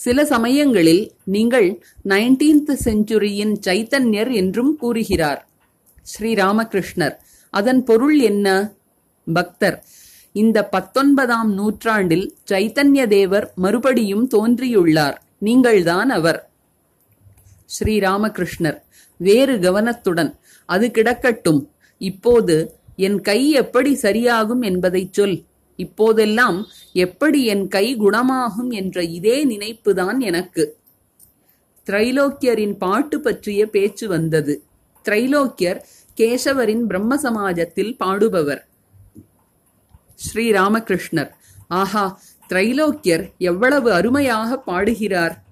[0.03, 5.49] சில சமயங்களில் நீங்கள் நைன்டீன்த் செஞ்சுரியின் சைத்தன்யர் என்றும் கூறுகிறார்.
[6.03, 7.17] ஸ்ரீராமகிருஷ்ணர்.
[7.51, 8.73] அதன் பொருள் என்ன?
[9.33, 9.85] பக்தர்.
[10.33, 15.17] இந்த பத்தொன்பதாம் நூற்றாண்டில் சைத்தன்ய தேவர் மறுபடியும் தோன்றியுள்ளார்.
[15.39, 16.51] நீங்கள்தான் அவர்.
[17.67, 18.83] ஸ்ரீராமகிருஷ்ணர்.
[19.17, 21.71] வேறு கவனத்துடன் அது கிடக்கட்டும்.
[21.99, 25.43] இப்போது என் கை எப்படி சரியாகும் என்பதைச் சொல்.
[25.83, 26.59] இப்போதெல்லாம்
[26.93, 30.65] எப்படி என் கை குணமாகும் என்ற இதே நினைப்புதான் எனக்கு.
[31.87, 34.63] திரைலோக்கியரின் பாட்டு பற்றிய பேச்சு வந்தது.
[35.05, 35.81] திரைலோக்கியர்
[36.17, 38.63] கேசவரின் பிரம்ம சமாஜத்தில் பாடுபவர்.
[40.25, 41.31] ஸ்ரீராமகிருஷ்ணர்.
[41.69, 45.43] ஆஹா திரைலோக்கியர் எவ்வளவு அருமையாக பாடுகிறார்.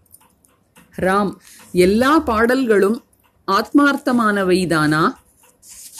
[0.98, 1.32] ராம்
[1.72, 3.04] எல்லா பாடல்களும்
[3.46, 5.02] ஆத்மார்த்தமானவைதானா?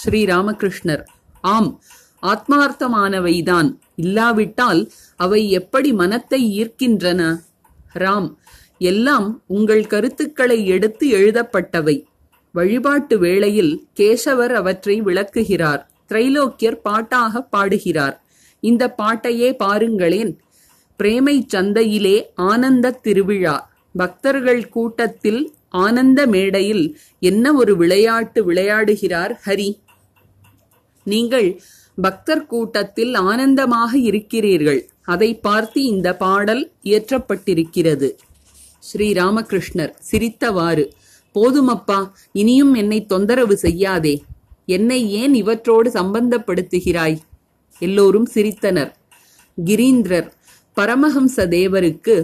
[0.05, 1.05] ஸ்ரீராமகிருஷ்ணர்.
[1.41, 1.83] ஆம்
[2.23, 3.79] ஆத்மார்த்தமானவைதான்.
[3.95, 7.41] இல்லாவிட்டால் அவை எப்படி மனத்தை ஈர்க்கின்றன?
[7.95, 8.37] ராம்
[8.79, 12.05] எல்லாம் உங்கள் கருத்துக்களை எடுத்து எழுதப்பட்டவை.
[12.53, 15.91] வழிபாட்டு வேளையில் கேசவர் அவற்றை விளக்குகிறார்.
[16.09, 18.23] திரைலோக்கியர் பாட்டாக பாடுகிறார்.
[18.61, 20.41] இந்த பாட்டையே பாருங்களேன்.
[20.97, 23.71] பிரேமை சந்தையிலே ஆனந்த திருவிழா.
[23.97, 29.81] பக்தர்கள் கூட்டத்தில் ஆனந்த மேடையில் என்ன ஒரு விளையாட்டு விளையாடுகிறார் ஹரி?
[31.03, 31.61] நீங்கள்
[31.97, 34.89] பக்தர் கூட்டத்தில் ஆனந்தமாக இருக்கிறீர்கள்.
[35.05, 38.09] அதை பார்த்து இந்த பாடல் இயற்றப்பட்டிருக்கிறது.
[38.79, 40.85] ஸ்ரீ ராமகிருஷ்ணர் சிரித்தவாறு
[41.35, 44.23] போதுமப்பா இனியும் என்னை தொந்தரவு செய்யாதே.
[44.67, 47.19] என்னை ஏன் இவற்றோடு சம்பந்தப்படுத்துகிறாய்?
[47.79, 48.93] எல்லோரும் சிரித்தனர்.
[49.65, 50.29] கிரீந்திரர்
[50.77, 52.15] பரமஹம்ச தேவருக்கு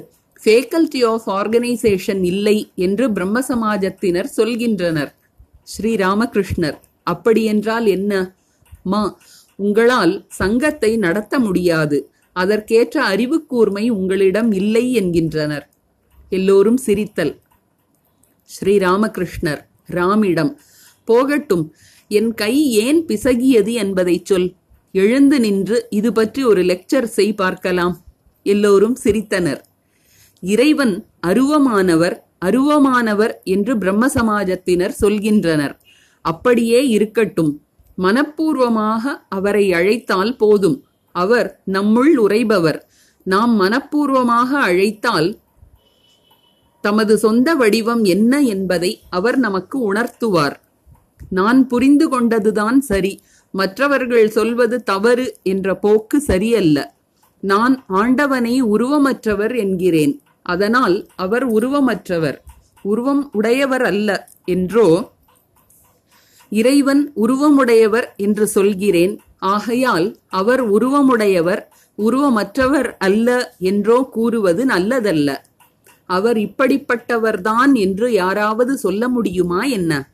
[0.44, 5.12] ஃபேக்கல்டி ஆஃப் ஆர்கனைசேஷன் இல்லை என்று பிரம்ம சமாஜத்தினர் சொல்கின்றனர்.
[5.62, 8.34] ஸ்ரீ ராமகிருஷ்ணர் அப்படியென்றால் என்ன?
[8.82, 9.18] மா
[9.56, 12.10] உங்களால் சங்கத்தை நடத்த முடியாது.
[12.32, 15.70] அதற்கேற்ற அறிவு கூர்மை உங்களிடம் இல்லை என்கின்றனர்.
[16.28, 17.40] எல்லோரும் சிரித்தல்.
[18.42, 20.54] ஸ்ரீ ராமகிருஷ்ணர் ராமிடம்
[21.04, 21.74] போகட்டும்.
[22.08, 24.54] என் கை ஏன் பிசகியது என்பதைச் சொல்.
[24.92, 28.04] எழுந்து நின்று இது பற்றி ஒரு லெக்சர் செய் பார்க்கலாம்.
[28.42, 29.60] எல்லோரும் சிரித்தனர்.
[30.40, 35.74] இறைவன் அருவமானவர் அருவமானவர் என்று பிரம்ம சமாஜத்தினர் சொல்கின்றனர்.
[36.20, 37.65] அப்படியே இருக்கட்டும்.
[37.98, 40.84] மனப்பூர்வமாக அவரை அழைத்தால் போதும்.
[41.12, 42.80] அவர் நம்முள் உரைபவர்
[43.22, 45.38] நாம் மனப்பூர்வமாக அழைத்தால்
[46.80, 50.56] தமது சொந்த வடிவம் என்ன என்பதை அவர் நமக்கு உணர்த்துவார்.
[51.30, 53.22] நான் புரிந்து கொண்டதுதான் சரி.
[53.50, 56.94] மற்றவர்கள் சொல்வது தவறு என்ற போக்கு சரியல்ல.
[57.40, 60.22] நான் ஆண்டவனை உருவமற்றவர் என்கிறேன்.
[60.42, 62.38] அதனால் அவர் உருவமற்றவர்.
[62.82, 65.12] உருவம் உடையவர் அல்ல என்றோ
[66.48, 69.20] இறைவன் உருவமுடையவர் என்று சொல்கிறேன்.
[69.38, 71.62] ஆகையால் அவர் உருவமுடையவர்
[71.98, 75.36] உருவமற்றவர் அல்ல என்றோ கூறுவது நல்லதல்ல.
[76.06, 80.10] அவர் இப்படிப்பட்டவர்தான் என்று யாராவது சொல்ல முடியுமா என்ன?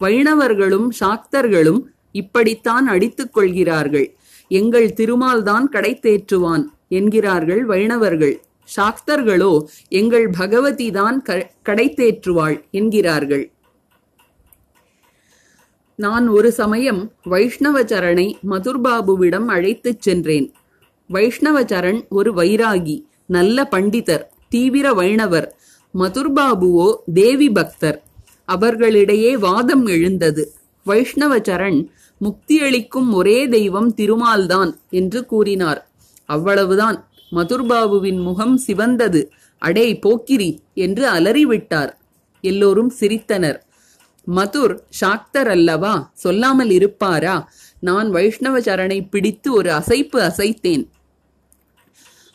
[0.00, 1.80] வைணவர்களும் சாக்தர்களும்
[2.12, 4.16] இப்படித்தான் அடித்துக் கொள்கிறார்கள்.
[4.48, 8.42] எங்கள் திருமால்தான் கடைத்தேற்றுவான் கடை தேற்றுவான் என்கிறார்கள் வைணவர்கள்.
[8.76, 11.22] சாக்தர்களோ எங்கள் பகவதி தான்
[11.62, 13.51] கடை தேற்றுவாள் என்கிறார்கள்.
[15.96, 20.52] நான் ஒரு சமயம் வைஷ்ணவச்சரனை மதுர்பாபுவிடம் அழைத்துச் சென்றேன்.
[21.12, 25.48] வைஷ்ணவச்சரண் ஒரு வைராகி நல்ல பண்டிதர் தீவிர வைணவர்
[25.98, 28.02] மதுர்பாபுவோ தேவி பக்தர்.
[28.44, 30.52] அவர்களிடையே வாதம் எழுந்தது.
[30.86, 31.86] வைஷ்ணவச்சரண்
[32.20, 35.90] முக்தியளிக்கும் ஒரே தெய்வம் திருமால்தான் என்று கூறினார்.
[36.24, 37.08] அவ்வளவுதான்.
[37.32, 39.28] மதுர்பாபுவின் முகம் சிவந்தது.
[39.58, 41.92] அடே போக்கிரி என்று அலறிவிட்டார்.
[42.40, 43.58] எல்லோரும் சிரித்தனர்.
[44.26, 47.50] மதுர் சாக்தர் அல்லவா சொல்லாமல் இருப்பாரா?
[47.80, 50.84] நான் வைஷ்ணவ சரணை பிடித்து ஒரு அசைப்பு அசைத்தேன்.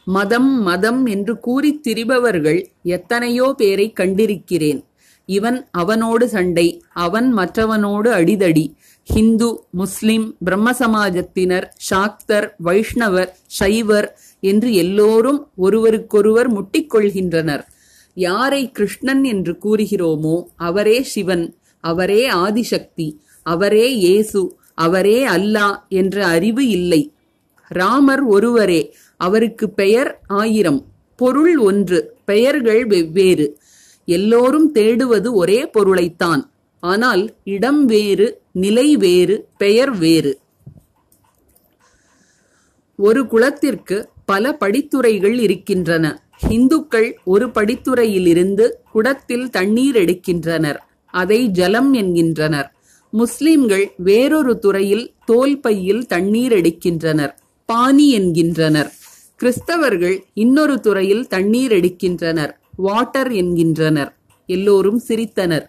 [0.04, 4.86] மதம் மதம் என்று கூறித் திரிபவர்கள் எத்தனையோ பேரை கண்டிருக்கிறேன்.
[5.26, 8.74] இவன் அவனோடு சண்டை அவன் மற்றவனோடு அடிதடி.
[9.04, 17.62] ஹிந்து முஸ்லிம் பிரம்ம சமாஜத்தினர் சாக்தர் வைஷ்ணவர் சைவர் என்று எல்லோரும் ஒருவருக்கொருவர் முட்டிக்கொள்கின்றனர்
[18.14, 21.58] யாரை கிருஷ்ணன் என்று கூறுகிறோமோ அவரே சிவன்.
[21.92, 23.08] அவரே ஆதிசக்தி
[23.44, 24.42] அவரே இயேசு
[24.86, 27.02] அவரே அல்லா என்ற அறிவு இல்லை.
[27.72, 28.82] ராமர் ஒருவரே
[29.20, 30.10] அவருக்கு பெயர்
[30.42, 30.82] ஆயிரம்
[31.20, 33.48] பொருள் ஒன்று பெயர்கள் வெவ்வேறு.
[34.08, 36.44] எல்லோரும் தேடுவது ஒரே பொருளைத்தான்.
[36.84, 38.28] ஆனால் இடம் வேறு
[38.64, 40.34] நிலை வேறு பெயர் வேறு.
[43.00, 46.06] ஒரு குலத்திற்கு பல படித்துறைகள் இருக்கின்றன.
[46.50, 50.80] இந்துக்கள் ஒரு படித்துறையிலிருந்து குடத்தில் தண்ணீர் எடுக்கின்றனர்.
[51.22, 52.70] அதை ஜலம் என்கின்றனர்.
[53.14, 57.34] முஸ்லிம்கள் வேறொரு துறையில் தோல் பையில் தண்ணீர் எடுக்கின்றனர்
[57.70, 58.90] பானி என்கின்றனர்.
[59.40, 62.54] கிறிஸ்தவர்கள் இன்னொரு துறையில் தண்ணீர் எடுக்கின்றனர்
[62.86, 64.12] வாட்டர் என்கின்றனர்.
[64.50, 65.66] எல்லோரும் சிரித்தனர்.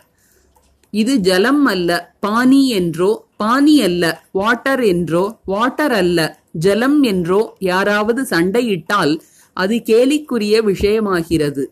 [0.93, 1.91] இது ஜலம் அல்ல
[2.27, 3.11] பானி என்றோ
[3.43, 4.05] பானி அல்ல
[4.39, 6.19] வாட்டர் என்றோ வாட்டர் அல்ல
[6.65, 9.13] ஜலம் என்றோ யாராவது சண்டையிட்டால்
[9.57, 11.65] அது கேலிக்குரிய விஷயமாகிறது.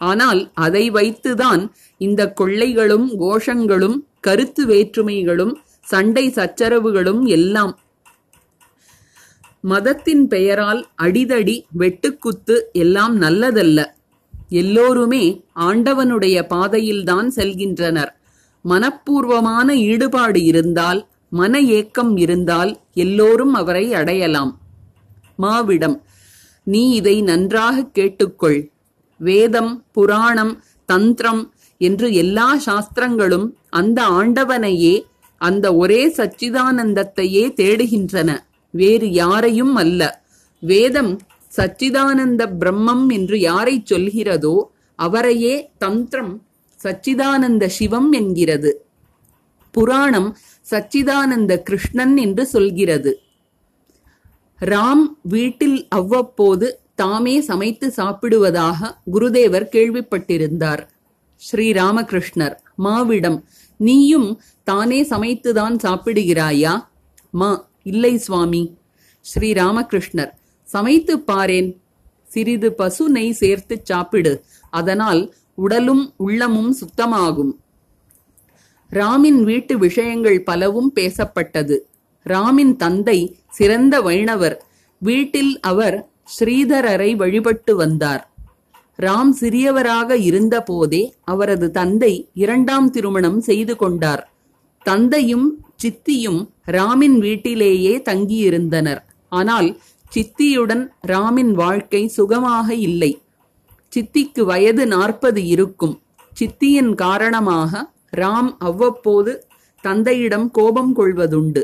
[0.00, 1.62] ஆனால் அதை வைத்துதான்
[1.98, 7.78] இந்த கொள்ளைகளும் கோஷங்களும் கருத்து வேற்றுமைகளும் சண்டை சச்சரவுகளும் எல்லாம்
[9.60, 13.84] மதத்தின் பெயரால் அடிதடி வெட்டுக்குத்து எல்லாம் நல்லதல்ல.
[14.48, 18.12] எல்லோருமே ஆண்டவனுடைய பாதையில்தான் செல்கின்றனர்.
[18.64, 24.60] மனப்பூர்வமான ஈடுபாடு இருந்தால் மன ஏக்கம் இருந்தால் எல்லோரும் அவரை அடையலாம்.
[25.38, 26.00] மாவிடம்
[26.62, 28.70] நீ இதை நன்றாக கேட்டுக்கொள்.
[29.16, 35.02] வேதம் புராணம் தந்திரம் என்று எல்லா சாஸ்திரங்களும் அந்த ஆண்டவனையே
[35.36, 38.38] அந்த ஒரே சச்சிதானந்தத்தையே தேடுகின்றன.
[38.70, 40.22] வேறு யாரையும் அல்ல.
[40.58, 41.20] வேதம்
[41.56, 44.62] சச்சிதானந்த பிரம்மம் என்று யாரைச் சொல்கிறதோ
[44.94, 46.42] அவரையே தந்திரம்
[46.82, 48.84] சச்சிதானந்த சிவம் என்கிறது.
[49.70, 50.36] புராணம்
[50.70, 53.20] சச்சிதானந்த கிருஷ்ணன் என்று சொல்கிறது.
[54.60, 60.82] ராம் வீட்டில் அவ்வப்போது தாமே சமைத்து சாப்பிடுவதாக குருதேவர் கேள்விப்பட்டிருந்தார்.
[61.50, 63.42] ஸ்ரீராமகிருஷ்ணர் மாவிடம்
[63.76, 66.86] நீயும் தானே சமைத்துதான் சாப்பிடுகிறாயா?
[67.30, 68.76] மா இல்லை சுவாமி.
[69.34, 70.30] ஸ்ரீராமகிருஷ்ணர்
[70.62, 71.76] சமைத்து பாரேன்.
[72.24, 74.44] சிறிது பசு நெய் சேர்த்து சாப்பிடு.
[74.70, 77.52] அதனால் உடலும் உள்ளமும் சுத்தமாகும்.
[78.90, 81.78] ராமின் வீட்டு விஷயங்கள் பலவும் பேசப்பட்டது.
[82.26, 84.62] ராமின் தந்தை சிறந்த வைணவர்.
[84.98, 88.30] வீட்டில் அவர் ஸ்ரீதரரை வழிபட்டு வந்தார்.
[88.98, 94.22] ராம் சிறியவராக இருந்தபோதே அவரது தந்தை இரண்டாம் திருமணம் செய்து கொண்டார்.
[94.82, 99.02] தந்தையும் சித்தியும் ராமின் வீட்டிலேயே தங்கியிருந்தனர்.
[99.28, 99.68] ஆனால்
[100.08, 103.22] சித்தியுடன் ராமின் வாழ்க்கை சுகமாக இல்லை.
[103.92, 106.02] சித்திக்கு வயது நாற்பது இருக்கும்.
[106.40, 109.32] சித்தியின் காரணமாக ராம் அவ்வப்போது
[109.84, 111.62] தந்தையிடம் கோபம் கொள்வதுண்டு.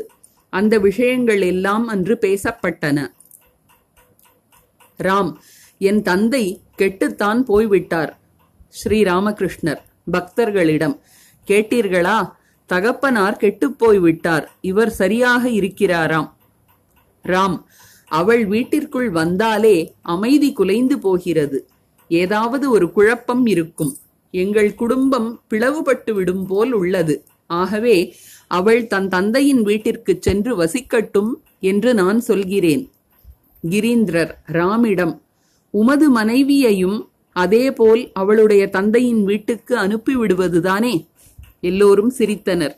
[0.49, 2.99] அந்த விஷயங்கள் எல்லாம் அன்று பேசப்பட்டன.
[4.99, 5.31] ராம்
[5.77, 8.19] என் தந்தை கெட்டுத்தான் போய்விட்டார்.
[8.69, 9.77] ஸ்ரீ ராமகிருஷ்ணர்
[10.11, 10.99] பக்தர்களிடம்
[11.47, 12.31] கேட்டீர்களா?
[12.65, 14.55] தகப்பனார் கெட்டுப் போய்விட்டார்.
[14.61, 16.31] இவர் சரியாக இருக்கிறாராம்.
[17.23, 17.63] ராம்
[18.07, 21.67] அவள் வீட்டிற்குள் வந்தாலே அமைதி குலைந்து போகிறது.
[22.09, 23.97] ஏதாவது ஒரு குழப்பம் இருக்கும்.
[24.31, 27.23] எங்கள் குடும்பம் பிளவுபட்டு விடும் போல் உள்ளது.
[27.47, 28.15] ஆகவே
[28.47, 32.91] அவள் தன் தந்தையின் வீட்டிற்குச் சென்று வசிக்கட்டும் என்று நான் சொல்கிறேன்.
[33.69, 35.23] கிரீந்திரர் ராமிடம்
[35.79, 40.93] உமது மனைவியையும் அதேபோல் அவளுடைய தந்தையின் வீட்டுக்கு அனுப்பிவிடுவதுதானே?
[41.59, 42.75] எல்லோரும் சிரித்தனர்.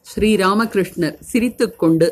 [0.00, 2.08] ஸ்ரீ ராமகிருஷ்ணர் சிரித்துக்கொண்டு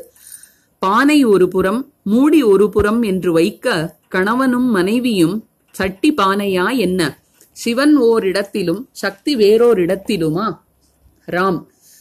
[0.79, 5.37] பானை ஒரு புறம் மூடி ஒரு புறம் என்று வைக்க கணவனும் மனைவியும்
[5.71, 7.23] சட்டி பானையா என்ன?
[7.53, 10.47] சிவன் ஓரிடத்திலும் சக்தி வேறோரிடத்திலுமா?
[11.27, 11.61] ராம்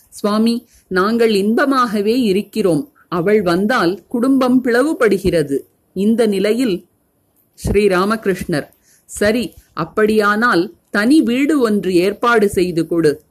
[0.09, 2.83] சுவாமி நாங்கள் இன்பமாகவே இருக்கிறோம்.
[3.07, 5.57] அவள் வந்தால் குடும்பம் பிளவுபடுகிறது.
[5.93, 6.75] இந்த நிலையில்
[7.63, 8.67] ஸ்ரீராமகிருஷ்ணர்.
[9.05, 13.21] சரி அப்படியானால் தனி வீடு ஒன்று ஏற்பாடு செய்து கொடு.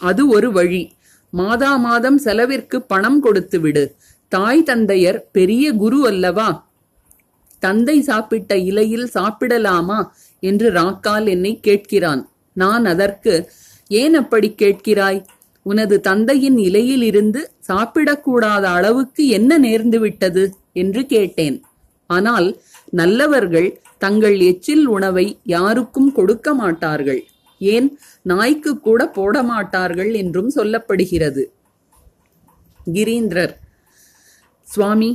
[0.00, 0.90] அது ஒரு வழி.
[1.30, 3.96] மாதா மாதம் செலவிற்கு பணம் கொடுத்து விடு.
[4.28, 6.72] தாய் தந்தையர் பெரிய குரு அல்லவா?
[7.58, 9.98] தந்தை சாப்பிட்ட இலையில் சாப்பிடலாமா?
[10.40, 12.22] என்று ராக்கால் என்னை கேட்கிறான்.
[12.52, 13.50] நான் அதற்கு
[13.88, 15.24] ஏன் அப்படி கேட்கிறாய்?
[15.62, 20.54] உனது தந்தையின் இலையிலிருந்து சாப்பிடக்கூடாத அளவுக்கு என்ன நேர்ந்து விட்டது?
[20.72, 21.64] என்று கேட்டேன்.
[22.06, 22.48] ஆனால்
[23.00, 27.22] நல்லவர்கள் தங்கள் எச்சில் உணவை யாருக்கும் கொடுக்க மாட்டார்கள்.
[27.60, 27.88] ஏன்?
[28.22, 31.44] நாய்க்கு கூட போட மாட்டார்கள் என்றும் சொல்லப்படுகிறது.
[32.92, 33.54] கிரீந்திரர்
[34.66, 35.10] சுவாமி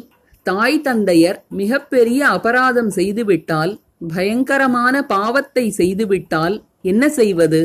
[0.45, 3.73] தாய் தந்தையர் மிகப்பெரிய அபராதம் செய்துவிட்டால்
[4.07, 7.61] பயங்கரமான பாவத்தை செய்துவிட்டால் என்ன செய்வது?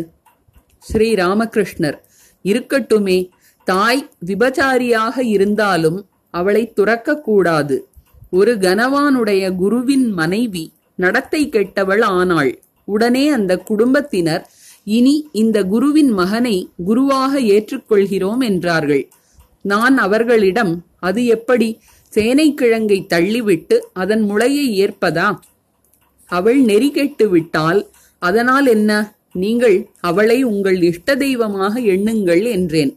[0.84, 1.98] ஸ்ரீ ராமகிருஷ்ணர்
[2.44, 3.18] இருக்கட்டுமே
[3.66, 5.98] தாய் விபச்சாரியாக இருந்தாலும்
[6.34, 7.76] அவளை துறக்கக்கூடாது.
[8.38, 10.62] ஒரு கனவானுடைய குருவின் மனைவி
[10.96, 12.52] நடத்தை கெட்டவள் ஆனாள்.
[12.88, 14.44] உடனே அந்த குடும்பத்தினர்
[14.86, 19.04] இனி இந்த குருவின் மகனை குருவாக ஏற்றுக்கொள்கிறோம் என்றார்கள்.
[19.64, 21.68] நான் அவர்களிடம் அது எப்படி?
[22.12, 25.28] சேனைக்கிழங்கை தள்ளிவிட்டு அதன் முளையை ஏற்பதா?
[26.30, 27.80] அவள் நெறி கெட்டு விட்டால்
[28.22, 28.90] அதனால் என்ன?
[29.32, 32.92] நீங்கள் அவளை உங்கள் இஷ்ட தெய்வமாக எண்ணுங்கள் என்றேன்.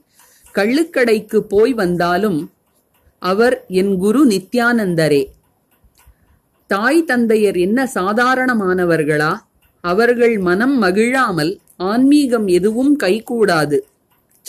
[0.55, 2.39] கள்ளுக்கடைக்கு போய் வந்தாலும்
[3.27, 5.23] அவர் என் குரு நித்யானந்தரே.
[6.67, 9.33] தாய் தந்தையர் என்ன சாதாரணமானவர்களா?
[9.81, 13.77] அவர்கள் மனம் மகிழாமல் ஆன்மீகம் எதுவும் கைகூடாது.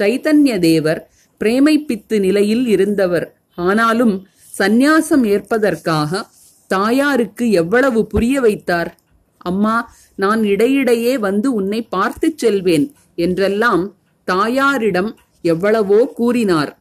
[0.00, 1.10] சைத்தன்ய தேவர்
[1.40, 3.26] பிரேமைப்பித்து நிலையில் இருந்தவர்.
[3.54, 4.26] ஆனாலும்
[4.58, 6.26] சந்நியாசம் ஏற்பதற்காக
[6.66, 8.90] தாயாருக்கு எவ்வளவு புரிய வைத்தார்?
[9.38, 9.76] அம்மா
[10.14, 13.84] நான் இடையிடையே வந்து உன்னை பார்த்துச் செல்வேன் என்றெல்லாம்
[14.24, 15.10] தாயாரிடம்
[15.42, 16.77] எவ்வளவோ கூறினார்.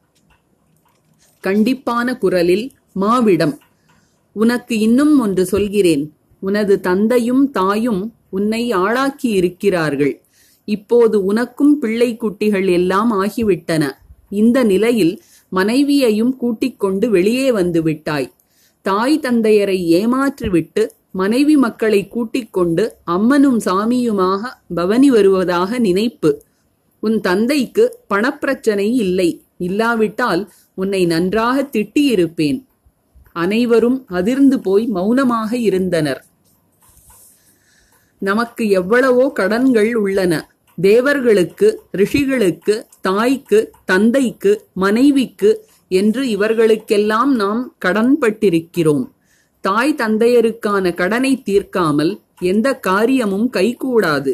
[1.47, 2.65] கண்டிப்பான குரலில்
[3.01, 3.55] மாவிடம்
[4.35, 6.03] உனக்கு இன்னும் ஒன்று சொல்கிறேன்.
[6.43, 10.13] உனது தந்தையும் தாயும் உன்னை ஆளாக்கி இருக்கிறார்கள்.
[10.67, 13.83] இப்போது உனக்கும் பிள்ளை குட்டிகள் எல்லாம் ஆகிவிட்டன.
[14.29, 15.13] இந்த நிலையில்
[15.49, 18.29] மனைவியையும் கூட்டிக் கொண்டு வெளியே வந்து விட்டாய்.
[18.85, 24.41] தாய் தந்தையரை ஏமாற்றிவிட்டு மனைவி மக்களை கூட்டிக் கொண்டு அம்மனும் சாமியுமாக
[24.75, 26.31] பவனி வருவதாக நினைப்பு.
[27.03, 27.83] உன் தந்தைக்கு
[28.13, 29.29] பணப்பிரச்சனை இல்லை.
[29.57, 30.41] இல்லாவிட்டால்
[30.81, 32.59] உன்னை நன்றாக திட்டியிருப்பேன்.
[33.33, 36.21] அனைவரும் அதிர்ந்து போய் மௌனமாக இருந்தனர்.
[38.21, 40.33] நமக்கு எவ்வளவோ கடன்கள் உள்ளன.
[40.77, 45.51] தேவர்களுக்கு ரிஷிகளுக்கு தாய்க்கு தந்தைக்கு மனைவிக்கு
[45.91, 49.05] என்று இவர்களுக்கெல்லாம் நாம் கடன்பட்டிருக்கிறோம்.
[49.65, 54.33] தாய் தந்தையருக்கான கடனை தீர்க்காமல் எந்த காரியமும் கைகூடாது.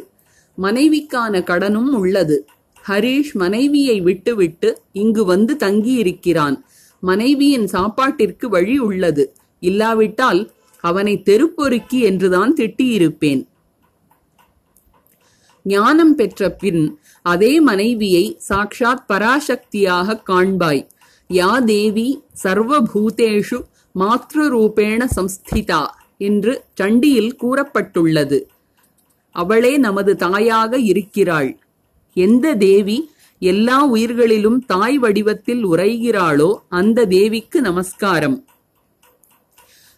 [0.58, 2.38] மனைவிக்கான கடனும் உள்ளது.
[2.88, 6.64] ஹரீஷ் மனைவியை விட்டுவிட்டு இங்கு வந்து தங்கியிருக்கிறான்.
[7.00, 9.36] மனைவியின் சாப்பாட்டிற்கு வழி உள்ளது.
[9.60, 13.46] இல்லாவிட்டால் அவனை தெருப்பொறுக்கி என்றுதான் திட்டியிருப்பேன்.
[15.64, 20.88] ஞானம் பெற்ற பின் அதே மனைவியை சாக்ஷாத் பராசக்தியாக காண்பாய்.
[21.30, 23.64] யா தேவி சர்வபூதேஷு
[24.00, 25.86] மாத்ருரூபேண சம்ஸ்திதா
[26.18, 28.42] என்று சண்டியில் கூறப்பட்டுள்ளது.
[29.32, 31.63] அவளே நமது தாயாக இருக்கிறாள்.
[32.14, 38.46] எந்த தேவி எல்லா உயிர்களிலும் தாய் வடிவத்தில் உரைகிறாளோ அந்த தேவிக்கு நமஸ்காரம்.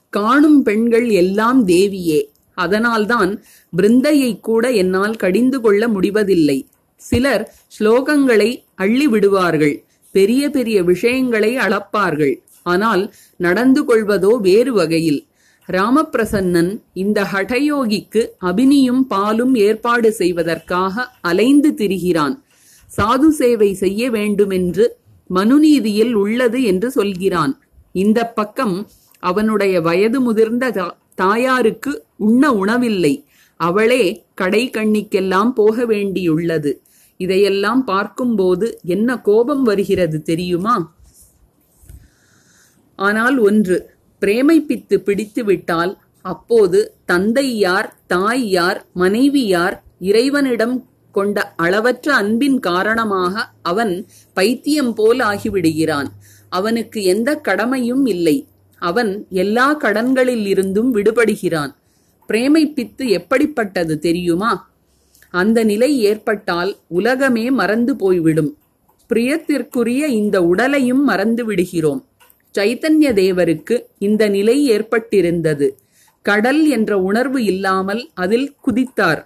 [0.10, 2.22] காணும் பெண்கள் எல்லாம் தேவியே.
[2.54, 6.68] அதனால்தான் பிருந்தையை கூட என்னால் கடிந்து கொள்ள முடிவதில்லை.
[6.96, 12.36] சிலர் ஸ்லோகங்களை அள்ளி விடுவார்கள் பெரிய பெரிய விஷயங்களை அளப்பார்கள்.
[12.64, 15.26] ஆனால் நடந்து கொள்வதோ வேறு வகையில்.
[15.72, 22.44] ராமப்பிரசன்னன் இந்த ஹடயோகிக்கு அபினியும் பாலும் ஏற்பாடு செய்வதற்காக அலைந்து திரிகிறான்.
[22.98, 24.98] சாது சேவை செய்ய வேண்டுமென்று
[25.30, 27.60] மனுநீதியில் உள்ளது என்று சொல்கிறான்.
[27.92, 33.24] இந்த பக்கம் அவனுடைய வயது முதிர்ந்த தா- தாயாருக்கு உண்ண உணவில்லை.
[33.58, 36.74] அவளே கடை கண்ணிக்கெல்லாம் போக வேண்டியுள்ளது.
[37.18, 40.96] இதையெல்லாம் பார்க்கும்போது என்ன கோபம் வருகிறது தெரியுமா?
[42.96, 52.16] ஆனால் ஒன்று பிரேமை பித்து பிடித்துவிட்டால் அப்போது தந்தை யார் தாய் யார் மனைவி யார் இறைவனிடம் கொண்ட அளவற்ற
[52.16, 56.08] அன்பின் காரணமாக அவன் பைத்தியம் போல் ஆகிவிடுகிறான்.
[56.50, 58.48] அவனுக்கு எந்த கடமையும் இல்லை.
[58.78, 61.76] அவன் எல்லா கடன்களில் இருந்தும் விடுபடுகிறான்.
[62.28, 64.74] பிரேமை பித்து எப்படிப்பட்டது தெரியுமா?
[65.30, 68.58] அந்த நிலை ஏற்பட்டால் உலகமே மறந்து போய்விடும்.
[69.14, 72.06] பிரியத்திற்குரிய இந்த உடலையும் மறந்து விடுகிறோம்
[72.58, 75.68] சைத்தன்ய தேவருக்கு இந்த நிலை ஏற்பட்டிருந்தது.
[76.22, 79.22] கடல் என்ற உணர்வு இல்லாமல் அதில் குதித்தார்.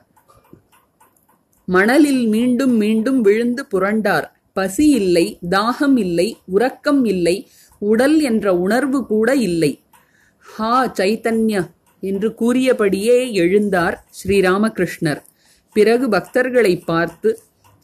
[1.67, 4.27] மணலில் மீண்டும் மீண்டும் விழுந்து புரண்டார்.
[4.53, 7.35] பசி இல்லை தாகம் இல்லை உறக்கம் இல்லை
[7.81, 9.71] உடல் என்ற உணர்வு கூட இல்லை.
[10.39, 11.61] ஹா சைத்தன்ய
[12.03, 15.21] என்று கூறியபடியே எழுந்தார் ஸ்ரீராமகிருஷ்ணர்.
[15.75, 17.29] பிறகு பக்தர்களை பார்த்து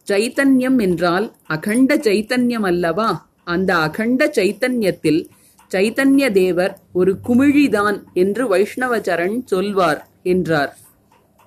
[0.07, 3.09] சைத்தன்யம் என்றால் அகண்ட சைத்தன்யம் அல்லவா?
[3.43, 5.21] அந்த அகண்ட சைத்தன்யத்தில்
[5.73, 10.71] சைதன்ய தேவர் ஒரு குமிழிதான் என்று வைஷ்ணவச்சரண் சொல்வார் என்றார்.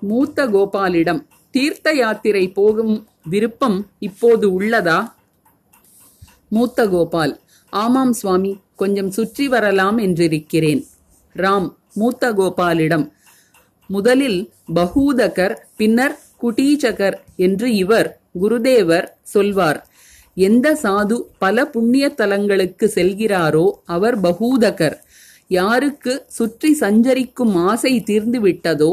[0.01, 4.99] மூத்த கோபாலிடம் தீர்த்த யாத்திரை போகும் விருப்பம் இப்போது உள்ளதா?
[6.49, 7.33] மூத்த கோபால்
[7.73, 10.81] ஆமாம் சுவாமி கொஞ்சம் சுற்றி வரலாம் என்றிருக்கிறேன்.
[11.35, 13.05] ராம் மூத்த கோபாலிடம்
[13.87, 14.39] முதலில்
[14.75, 18.09] பகூதகர் பின்னர் குட்டீச்சகர் என்று இவர்
[18.41, 19.79] குருதேவர் சொல்வார்.
[20.33, 24.97] எந்த சாது பல புண்ணிய தலங்களுக்கு செல்கிறாரோ அவர் பகூதகர்.
[25.47, 28.91] யாருக்கு சுற்றி சஞ்சரிக்கும் ஆசை தீர்ந்து விட்டதோ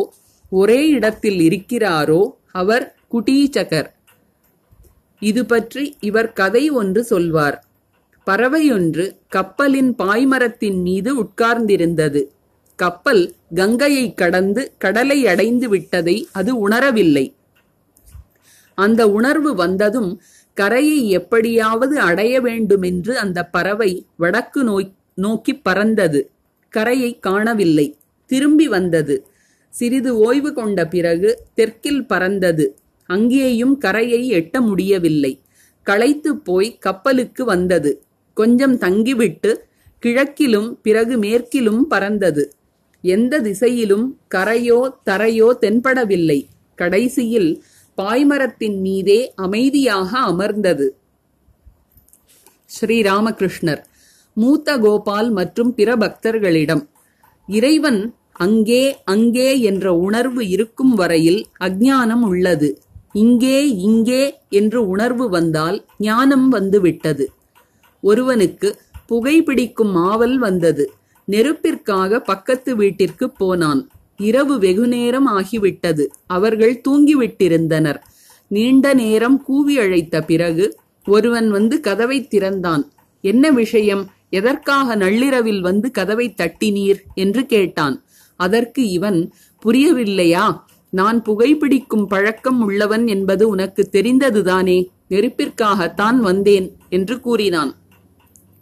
[0.51, 2.23] ஒரே இடத்தில் இருக்கிறாரோ
[2.53, 3.89] அவர் குட்டீச்சகர்.
[5.21, 7.65] இது பற்றி இவர் கதை ஒன்று சொல்வார்.
[8.27, 12.23] பறவையொன்று கப்பலின் பாய்மரத்தின் மீது உட்கார்ந்திருந்தது.
[12.77, 17.35] கப்பல் கங்கையை கடந்து கடலை அடைந்து விட்டதை அது உணரவில்லை.
[18.75, 20.21] அந்த உணர்வு வந்ததும்
[20.57, 26.31] கரையை எப்படியாவது அடைய வேண்டுமென்று அந்த பறவை வடக்கு நோய் நோக்கி பறந்தது.
[26.69, 27.97] கரையை காணவில்லை.
[28.27, 29.27] திரும்பி வந்தது.
[29.71, 32.77] சிறிது ஓய்வு கொண்ட பிறகு தெற்கில் பறந்தது.
[33.07, 35.41] அங்கேயும் கரையை எட்ட முடியவில்லை.
[35.83, 38.03] களைத்துப் போய் கப்பலுக்கு வந்தது.
[38.35, 39.53] கொஞ்சம் தங்கிவிட்டு
[40.03, 42.55] கிழக்கிலும் பிறகு மேற்கிலும் பறந்தது.
[43.03, 46.41] எந்த திசையிலும் கரையோ தரையோ தென்படவில்லை.
[46.75, 47.65] கடைசியில்
[47.99, 50.87] பாய்மரத்தின் மீதே அமைதியாக அமர்ந்தது.
[52.67, 53.83] ஸ்ரீராமகிருஷ்ணர்
[54.35, 56.83] மூத்த கோபால் மற்றும் பிற பக்தர்களிடம்
[57.49, 58.01] இறைவன்
[58.33, 62.69] அங்கே அங்கே என்ற உணர்வு இருக்கும் வரையில் அஜானம் உள்ளது.
[63.13, 67.27] இங்கே இங்கே என்று உணர்வு வந்தால் ஞானம் வந்துவிட்டது.
[68.03, 68.69] ஒருவனுக்கு
[69.09, 70.85] புகைப்பிடிக்கும் ஆவல் வந்தது.
[71.29, 73.81] நெருப்பிற்காக பக்கத்து வீட்டிற்கு போனான்.
[74.17, 76.07] இரவு வெகுநேரம் ஆகிவிட்டது.
[76.27, 78.01] அவர்கள் தூங்கிவிட்டிருந்தனர்.
[78.49, 82.93] நீண்ட நேரம் கூவி அழைத்த பிறகு ஒருவன் வந்து கதவை திறந்தான்.
[83.21, 84.11] என்ன விஷயம்?
[84.31, 87.01] எதற்காக நள்ளிரவில் வந்து கதவை தட்டினீர்?
[87.15, 88.05] என்று கேட்டான்.
[88.37, 89.33] அதற்கு இவன்
[89.65, 90.65] புரியவில்லையா?
[90.91, 94.87] நான் புகைப்பிடிக்கும் பழக்கம் உள்ளவன் என்பது உனக்கு தெரிந்ததுதானே?
[95.11, 97.75] நெருப்பிற்காகத்தான் வந்தேன் என்று கூறினான்.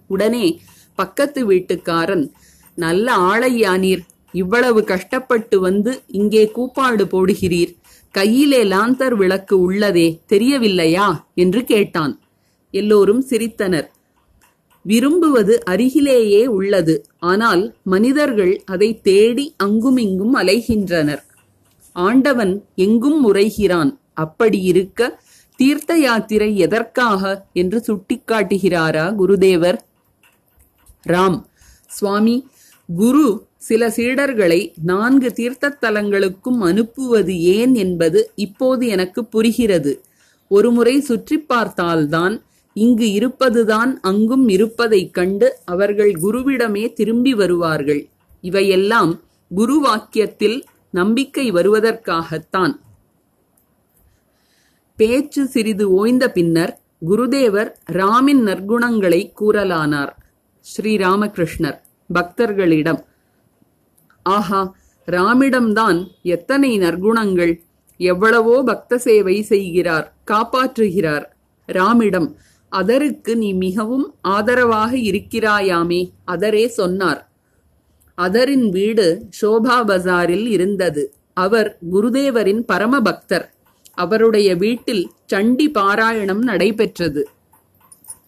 [0.06, 0.60] உடனே
[0.94, 2.30] பக்கத்து வீட்டுக்காரன்
[2.74, 4.00] நல்ல ஆளையானீர்
[4.34, 7.72] இவ்வளவு கஷ்டப்பட்டு வந்து இங்கே கூப்பாடு போடுகிறீர்.
[8.10, 11.08] கையிலே லாந்தர் விளக்கு உள்ளதே தெரியவில்லையா?
[11.34, 12.14] என்று கேட்டான்.
[12.70, 13.88] எல்லோரும் சிரித்தனர்.
[14.82, 16.94] விரும்புவது அருகிலேயே உள்ளது.
[17.18, 21.22] ஆனால் மனிதர்கள் அதை தேடி அங்குமிங்கும் அலைகின்றனர்.
[21.92, 23.92] ஆண்டவன் எங்கும் முறைகிறான்.
[24.14, 25.22] அப்படி இருக்க
[25.58, 27.22] தீர்த்த யாத்திரை எதற்காக?
[27.52, 29.78] என்று சுட்டிக்காட்டுகிறாரா குருதேவர்?
[31.08, 31.40] ராம்.
[31.88, 32.36] சுவாமி
[32.96, 33.28] குரு
[33.66, 39.92] சில சீடர்களை நான்கு தீர்த்தத்தலங்களுக்கும் அனுப்புவது ஏன் என்பது இப்போது எனக்கு புரிகிறது.
[40.50, 42.34] ஒருமுறை சுற்றி பார்த்தால்தான்
[42.76, 48.02] இங்கு இருப்பதுதான் அங்கும் இருப்பதைக் கண்டு அவர்கள் குருவிடமே திரும்பி வருவார்கள்.
[48.40, 49.12] இவையெல்லாம்
[49.50, 50.58] குரு வாக்கியத்தில்
[50.90, 52.74] நம்பிக்கை வருவதற்காகத்தான்.
[54.98, 56.72] பேச்சு சிறிது ஓய்ந்த பின்னர்
[57.08, 60.12] குருதேவர் ராமின் நற்குணங்களை கூறலானார்.
[60.64, 63.00] ஸ்ரீராமகிருஷ்ணர் பக்தர்களிடம்
[64.26, 64.62] ஆஹா
[65.08, 67.54] ராமிடம்தான் எத்தனை நற்குணங்கள்.
[67.96, 71.26] எவ்வளவோ பக்த சேவை செய்கிறார் காப்பாற்றுகிறார்.
[71.68, 72.28] ராமிடம்
[72.72, 77.20] அதருக்கு நீ மிகவும் ஆதரவாக இருக்கிறாயாமே அதரே சொன்னார்.
[78.18, 79.06] அதரின் வீடு
[79.40, 81.04] ஷோபா பஜாரில் இருந்தது.
[81.34, 83.46] அவர் குருதேவரின் பரம பக்தர்
[83.94, 87.22] அவருடைய வீட்டில் சண்டி பாராயணம் நடைபெற்றது.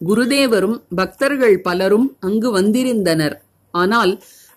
[0.09, 3.37] குருதேவரும் பக்தர்கள் பலரும் அங்கு வந்திருந்தனர்.
[3.71, 4.13] ஆனால்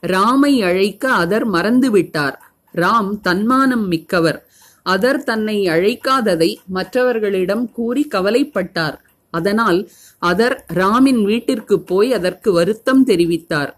[0.08, 2.36] ராமை அழைக்க அதர் மறந்துவிட்டார்.
[2.76, 4.47] ராம் தன்மானம் மிக்கவர்.
[4.89, 8.97] அதர் தன்னை அழைக்காததை மற்றவர்களிடம் கூறி கவலைப்பட்டார்.
[9.32, 9.89] அதனால்
[10.22, 13.72] அதர் ராமின் வீட்டிற்கு போய் அதற்கு வருத்தம் தெரிவித்தார்.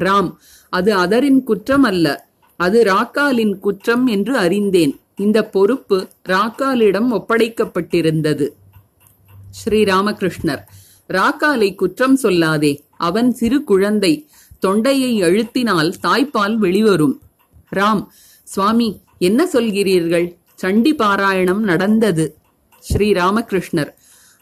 [0.00, 0.34] ராம்
[0.68, 5.00] அது அதரின் குற்றம் அல்ல அது ராக்காலின் குற்றம் என்று அறிந்தேன்.
[5.16, 8.48] இந்த பொறுப்பு ராக்காலிடம் ஒப்படைக்கப்பட்டிருந்தது.
[9.50, 10.62] ஸ்ரீ ராமகிருஷ்ணர்
[11.08, 12.78] ராக்காலை குற்றம் சொல்லாதே.
[12.96, 14.28] அவன் சிறு குழந்தை.
[14.58, 17.20] தொண்டையை அழுத்தினால் தாய்ப்பால் வெளிவரும்.
[17.76, 18.06] ராம்
[18.42, 20.26] சுவாமி என்ன சொல்கிறீர்கள்?
[20.54, 22.36] சண்டி பாராயணம் நடந்தது.
[22.78, 23.92] ஸ்ரீ ராமகிருஷ்ணர்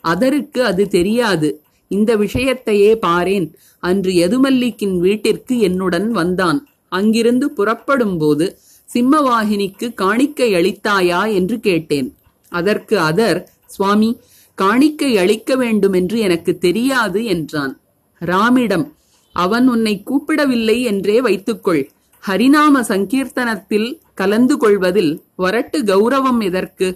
[0.04, 1.48] அதருக்கு அது தெரியாது.
[1.88, 3.52] இந்த விஷயத்தையே பாரேன்.
[3.78, 6.68] அன்று எதுமல்லிக்கின் வீட்டிற்கு என்னுடன் வந்தான்.
[6.88, 8.58] அங்கிருந்து புறப்படும்போது
[8.88, 12.08] சிம்மவாகினிக்கு காணிக்கை அளித்தாயா என்று கேட்டேன்.
[12.48, 14.20] அதற்கு அதர் சுவாமி
[14.54, 17.80] காணிக்கை அளிக்க வேண்டுமென்று எனக்கு தெரியாது என்றான்.
[18.20, 18.86] ராமிடம்
[19.34, 21.90] அவன் உன்னை கூப்பிடவில்லை என்றே வைத்துக்கொள்.
[22.28, 26.88] ஹரிநாம சங்கீர்த்தனத்தில் கலந்து கொள்வதில் வரட்டு கௌரவம் எதற்கு?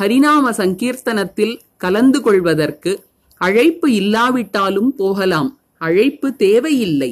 [0.00, 2.92] ஹரிநாம சங்கீர்த்தனத்தில் கலந்து கொள்வதற்கு
[3.40, 5.58] அழைப்பு இல்லாவிட்டாலும் போகலாம்.
[5.78, 7.10] அழைப்பு தேவையில்லை.